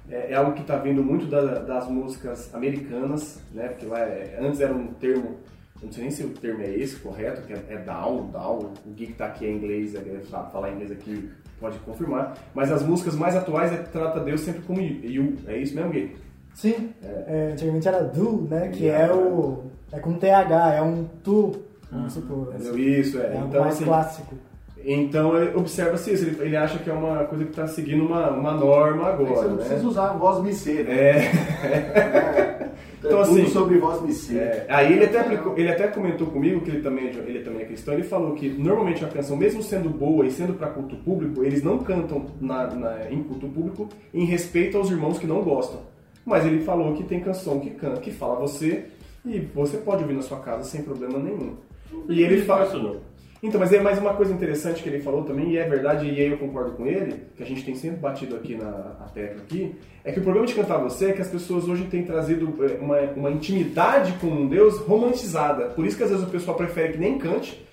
é, 0.10 0.32
é 0.32 0.36
algo 0.36 0.54
que 0.54 0.62
está 0.62 0.78
vindo 0.78 1.04
muito 1.04 1.26
da- 1.26 1.60
das 1.60 1.88
músicas 1.88 2.54
americanas, 2.54 3.42
né? 3.52 3.70
Porque 3.70 3.86
lá 3.88 4.00
é- 4.02 4.38
antes 4.40 4.62
era 4.62 4.72
um 4.74 4.94
termo, 4.94 5.40
não 5.86 5.92
sei 5.92 6.04
nem 6.04 6.12
se 6.12 6.24
o 6.24 6.30
termo 6.30 6.62
é 6.62 6.70
esse 6.76 6.96
correto, 6.98 7.42
que 7.44 7.54
é, 7.54 7.64
é 7.70 7.78
down, 7.78 8.28
down. 8.32 8.74
O 8.86 8.90
Gui 8.92 9.08
que 9.08 9.14
tá 9.14 9.28
aqui 9.28 9.46
é 9.46 9.52
inglês, 9.52 9.94
é, 9.96 10.02
sabe 10.30 10.52
falar 10.52 10.72
inglês 10.72 10.92
aqui 10.92 11.30
pode 11.60 11.78
confirmar. 11.80 12.34
Mas 12.54 12.72
as 12.72 12.84
músicas 12.84 13.16
mais 13.16 13.36
atuais 13.36 13.72
é, 13.72 13.78
trata 13.78 14.20
Deus 14.20 14.42
sempre 14.42 14.62
como 14.64 14.82
you. 14.82 15.36
É 15.48 15.58
isso 15.58 15.76
mesmo, 15.76 15.92
Gui? 15.92 16.16
Sim, 16.54 16.90
é, 17.04 17.52
antigamente 17.54 17.88
era 17.88 18.04
do, 18.04 18.48
né? 18.50 18.70
Que 18.70 18.88
é 18.88 19.12
o. 19.12 19.66
É 19.92 20.00
com 20.00 20.14
TH, 20.14 20.74
é 20.76 20.82
um 20.82 21.06
tu, 21.24 21.64
vamos 21.92 22.14
supor. 22.14 22.54
Entendeu? 22.56 22.78
Isso, 22.78 23.20
é. 23.20 23.28
É 23.28 23.44
então, 23.46 23.62
mais 23.62 23.76
assim, 23.76 23.86
clássico. 23.86 24.36
então 24.84 25.38
é, 25.38 25.56
observa-se 25.56 26.14
isso. 26.14 26.26
Ele, 26.26 26.42
ele 26.42 26.58
acha 26.58 26.80
que 26.80 26.90
é 26.90 26.94
uma 26.94 27.26
coisa 27.26 27.44
que 27.44 27.52
está 27.52 27.68
seguindo 27.68 28.06
uma, 28.06 28.32
uma 28.32 28.54
norma 28.54 29.10
É 29.10 29.18
que 29.18 29.24
você 29.24 29.32
agora, 29.32 29.48
não 29.50 29.56
né? 29.58 29.66
precisa 29.66 29.88
usar 29.88 30.10
a 30.10 30.14
voz 30.14 30.44
missê, 30.44 30.84
né? 30.84 30.94
É. 30.94 32.62
Então, 33.06 33.24
tudo 33.24 33.42
assim, 33.42 33.48
sobre 33.48 33.78
voz 33.78 34.02
missê. 34.02 34.38
É, 34.38 34.66
aí 34.70 34.94
ele 34.94 35.06
até, 35.06 35.20
aplicou- 35.20 35.54
ele 35.58 35.70
até 35.70 35.88
comentou 35.88 36.28
comigo 36.28 36.62
que 36.62 36.70
ele 36.72 36.82
também, 36.82 37.08
é 37.08 37.10
ele 37.28 37.40
também 37.44 37.62
é 37.62 37.66
cristão, 37.66 37.94
ele 37.94 38.04
falou 38.04 38.34
que 38.34 38.50
normalmente 38.50 39.04
a 39.04 39.08
canção, 39.08 39.36
mesmo 39.38 39.62
sendo 39.64 39.90
boa 39.90 40.26
e 40.26 40.32
sendo 40.32 40.54
para 40.54 40.68
culto 40.70 40.96
público, 40.98 41.44
eles 41.44 41.62
não 41.64 41.78
cantam 41.80 42.26
na, 42.42 42.68
na- 42.68 43.12
em 43.12 43.22
culto 43.24 43.48
público 43.48 43.90
em 44.14 44.26
respeito 44.26 44.78
aos 44.78 44.90
irmãos 44.90 45.18
que 45.20 45.28
não 45.28 45.42
gostam. 45.42 45.80
Mas 46.26 46.46
ele 46.46 46.62
falou 46.64 46.94
que 46.94 47.04
tem 47.04 47.20
canção 47.20 47.60
que 47.60 47.70
canta, 47.72 48.02
que 48.02 48.12
fala 48.12 48.36
você 48.40 48.86
e 49.26 49.40
você 49.54 49.78
pode 49.78 50.02
ouvir 50.04 50.16
na 50.16 50.22
sua 50.22 50.40
casa 50.40 50.64
sem 50.64 50.82
problema 50.82 51.20
nenhum. 51.20 51.54
E 52.10 52.22
ele 52.24 52.42
fala 52.42 52.66
isso 52.66 52.78
não. 52.82 52.98
Então, 53.44 53.60
mas 53.60 53.72
é 53.72 53.80
mais 53.80 54.00
uma 54.00 54.14
coisa 54.14 54.34
interessante 54.34 54.82
que 54.82 54.90
ele 54.90 55.02
falou 55.02 55.24
também, 55.24 55.52
e 55.52 55.58
é 55.58 55.68
verdade, 55.68 56.08
e 56.08 56.20
aí 56.20 56.32
eu 56.32 56.38
concordo 56.38 56.72
com 56.72 56.86
ele, 56.86 57.24
que 57.36 57.44
a 57.44 57.46
gente 57.46 57.64
tem 57.64 57.76
sempre 57.76 57.98
batido 57.98 58.36
aqui 58.36 58.56
na 58.56 59.08
tecla 59.14 59.42
aqui, 59.42 59.76
é 60.04 60.12
que 60.12 60.20
o 60.20 60.24
problema 60.24 60.48
de 60.48 60.54
cantar 60.54 60.78
você 60.78 61.08
é 61.10 61.14
que 61.14 61.22
as 61.22 61.30
pessoas 61.30 61.68
hoje 61.68 61.86
têm 61.86 62.04
trazido 62.04 62.54
é, 62.64 62.78
uma, 62.82 63.00
uma 63.16 63.32
intimidade 63.32 64.14
com 64.14 64.28
um 64.28 64.48
Deus 64.48 64.80
romantizada. 64.80 65.66
Por 65.68 65.86
isso 65.86 65.98
que 65.98 66.04
às 66.04 66.10
vezes 66.10 66.26
o 66.26 66.30
pessoal 66.30 66.56
prefere 66.58 66.94
que 66.94 67.00
nem 67.00 67.18
cante, 67.18 67.66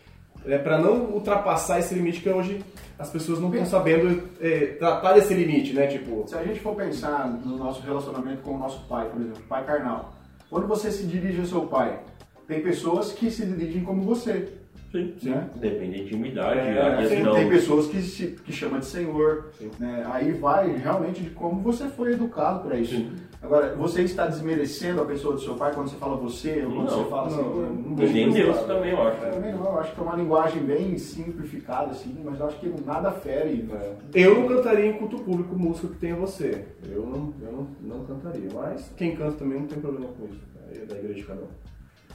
é, 0.47 0.59
para 0.59 0.79
não 0.79 1.13
ultrapassar 1.13 1.79
esse 1.79 1.95
limite 1.95 2.21
que 2.21 2.29
hoje 2.29 2.63
as 2.99 3.11
pessoas 3.11 3.41
não 3.41 3.49
estão 3.49 3.67
sabendo 3.67 4.29
é, 4.41 4.67
tratar 4.79 5.15
desse 5.15 5.35
limite, 5.35 5.73
né? 5.73 5.87
Tipo, 5.87 6.25
Se 6.27 6.37
a 6.37 6.43
gente 6.45 6.61
for 6.61 6.75
pensar 6.75 7.29
no 7.29 7.57
nosso 7.57 7.83
relacionamento 7.83 8.43
com 8.43 8.55
o 8.55 8.59
nosso 8.59 8.87
pai, 8.87 9.09
por 9.09 9.21
exemplo, 9.21 9.43
pai 9.49 9.65
carnal, 9.65 10.13
quando 10.49 10.67
você 10.67 10.91
se 10.91 11.05
dirige 11.05 11.41
ao 11.41 11.47
seu 11.47 11.63
pai, 11.63 11.99
tem 12.47 12.61
pessoas 12.61 13.13
que 13.13 13.31
se 13.31 13.47
dirigem 13.47 13.83
como 13.83 14.03
você. 14.03 14.49
Sim, 14.93 15.15
sim. 15.19 15.31
Né? 15.31 15.49
Depende 15.57 15.97
da 15.99 16.05
intimidade, 16.05 16.59
É, 16.61 16.81
a 16.83 17.03
sim, 17.03 17.09
questão. 17.09 17.35
Tem 17.35 17.49
pessoas 17.49 17.87
que, 17.87 18.03
se, 18.03 18.27
que 18.45 18.53
chamam 18.53 18.79
de 18.79 18.85
Senhor, 18.87 19.47
né? 19.81 20.07
aí 20.13 20.33
vai 20.33 20.71
realmente 20.77 21.23
de 21.23 21.31
como 21.31 21.63
você 21.63 21.89
foi 21.89 22.13
educado 22.13 22.61
para 22.69 22.77
isso. 22.77 22.95
Sim. 22.95 23.11
Agora, 23.41 23.75
você 23.75 24.03
está 24.03 24.27
desmerecendo 24.27 25.01
a 25.03 25.05
pessoa 25.05 25.35
do 25.35 25.41
seu 25.41 25.55
pai 25.57 25.73
quando 25.75 25.89
você 25.89 25.97
fala 25.97 26.17
você, 26.17 26.63
ou 26.65 26.73
quando 26.75 26.91
Não, 26.91 26.99
você 27.05 27.11
fala 27.11 27.31
não, 27.31 27.37
Senhor? 27.37 27.73
não. 27.73 28.05
E 28.05 28.13
nem 28.13 28.31
Deus 28.31 28.57
também, 28.61 28.91
eu 28.93 29.03
acho. 29.03 29.21
Também 29.21 29.53
não, 29.53 29.65
eu 29.65 29.79
acho 29.81 29.95
que 29.95 30.01
é 30.01 30.03
uma 30.05 30.15
linguagem 30.17 30.63
bem 30.63 30.97
simplificada, 30.99 31.91
assim, 31.91 32.15
mas 32.23 32.39
eu 32.39 32.47
acho 32.47 32.61
que 32.61 32.69
nada 32.85 33.11
fere. 33.11 33.69
É. 33.73 33.97
Eu 34.15 34.39
não 34.41 34.47
cantaria 34.49 34.87
em 34.87 34.93
culto 34.93 35.19
público 35.23 35.57
música 35.59 35.89
que 35.89 35.97
tenha 35.97 36.15
você. 36.15 36.67
Eu 36.89 37.05
não, 37.07 37.35
eu 37.43 37.53
não, 37.53 37.97
não 37.99 38.05
cantaria. 38.05 38.49
Mas 38.55 38.93
quem 38.97 39.17
canta 39.17 39.39
também 39.39 39.59
não 39.59 39.67
tem 39.67 39.81
problema 39.81 40.07
com 40.13 40.27
isso. 40.27 40.41
É 40.71 40.85
da 40.85 40.97
igreja 40.99 41.15
de 41.15 41.25
cada 41.25 41.41
um. 41.41 41.49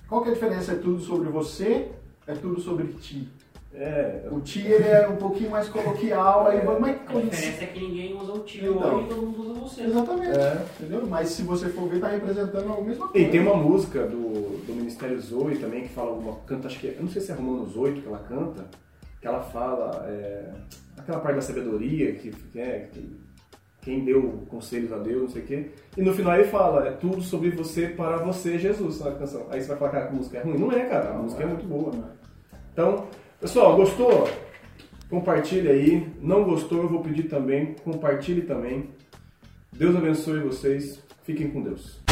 Qual 0.07 0.21
que 0.21 0.29
é 0.29 0.31
a 0.31 0.33
diferença? 0.35 0.71
É 0.71 0.75
tudo 0.75 0.99
sobre 1.01 1.27
você, 1.29 1.89
é 2.27 2.33
tudo 2.33 2.59
sobre 2.59 2.87
ti. 2.93 3.27
É, 3.73 4.27
O 4.31 4.39
ti 4.39 4.61
ele 4.65 4.87
é 4.87 5.07
um 5.07 5.17
pouquinho 5.17 5.51
mais 5.51 5.69
coloquial, 5.69 6.47
aí 6.47 6.61
vai, 6.61 6.79
mas 6.79 6.95
A 7.07 7.13
diferença 7.19 7.63
é 7.63 7.67
que 7.67 7.79
ninguém 7.79 8.15
usa 8.17 8.31
o 8.33 8.39
tio 8.39 8.75
Então. 8.75 8.95
hoje 8.95 9.05
e 9.05 9.09
todo 9.09 9.21
mundo 9.21 9.41
usa 9.51 9.59
você. 9.59 9.81
Exatamente, 9.83 10.39
É. 10.39 10.65
entendeu? 10.79 11.05
Mas 11.07 11.29
se 11.29 11.43
você 11.43 11.69
for 11.69 11.87
ver, 11.87 11.99
tá 11.99 12.07
representando 12.07 12.73
a 12.73 12.81
mesma 12.81 13.07
coisa. 13.07 13.27
E 13.27 13.29
tem 13.29 13.39
uma 13.41 13.55
música 13.55 14.05
do, 14.07 14.65
do 14.65 14.73
Ministério 14.73 15.19
Zoe 15.19 15.57
também 15.57 15.83
que 15.83 15.89
fala 15.89 16.11
uma 16.13 16.35
canta, 16.47 16.67
acho 16.67 16.79
que 16.79 16.87
é, 16.87 16.95
eu 16.97 17.01
não 17.03 17.09
sei 17.09 17.21
se 17.21 17.31
é 17.31 17.35
Romanos 17.35 17.75
8 17.77 18.01
que 18.01 18.07
ela 18.07 18.19
canta, 18.19 18.65
que 19.21 19.27
ela 19.27 19.41
fala 19.41 20.05
é, 20.07 20.49
aquela 20.97 21.19
parte 21.19 21.35
da 21.35 21.41
sabedoria 21.41 22.13
que, 22.13 22.31
que 22.31 22.59
é 22.59 22.89
que 22.91 23.15
quem 23.81 24.03
deu 24.03 24.43
conselhos 24.49 24.91
a 24.91 24.97
Deus, 24.97 25.21
não 25.21 25.29
sei 25.29 25.41
o 25.43 25.45
quê. 25.45 25.69
E 25.95 26.01
no 26.01 26.13
final 26.13 26.33
ele 26.35 26.45
fala, 26.45 26.87
é 26.87 26.91
tudo 26.91 27.21
sobre 27.21 27.51
você 27.51 27.87
para 27.87 28.17
você, 28.17 28.57
Jesus, 28.57 28.99
na 29.01 29.11
canção. 29.11 29.45
Aí 29.51 29.61
você 29.61 29.67
vai 29.67 29.77
falar, 29.77 29.91
cara, 29.91 30.07
que 30.07 30.13
a 30.13 30.15
música 30.17 30.37
é 30.39 30.41
ruim. 30.41 30.57
Não 30.57 30.71
é, 30.71 30.85
cara, 30.85 31.11
a 31.11 31.13
música 31.13 31.43
é 31.43 31.45
muito 31.45 31.65
boa. 31.65 31.91
Então, 32.77 33.07
pessoal, 33.41 33.75
gostou? 33.75 34.29
Compartilha 35.09 35.71
aí. 35.71 36.07
Não 36.21 36.43
gostou, 36.43 36.83
eu 36.83 36.87
vou 36.87 37.01
pedir 37.01 37.23
também, 37.23 37.73
compartilhe 37.83 38.43
também. 38.43 38.91
Deus 39.73 39.95
abençoe 39.95 40.41
vocês. 40.41 41.03
Fiquem 41.23 41.49
com 41.49 41.63
Deus. 41.63 42.06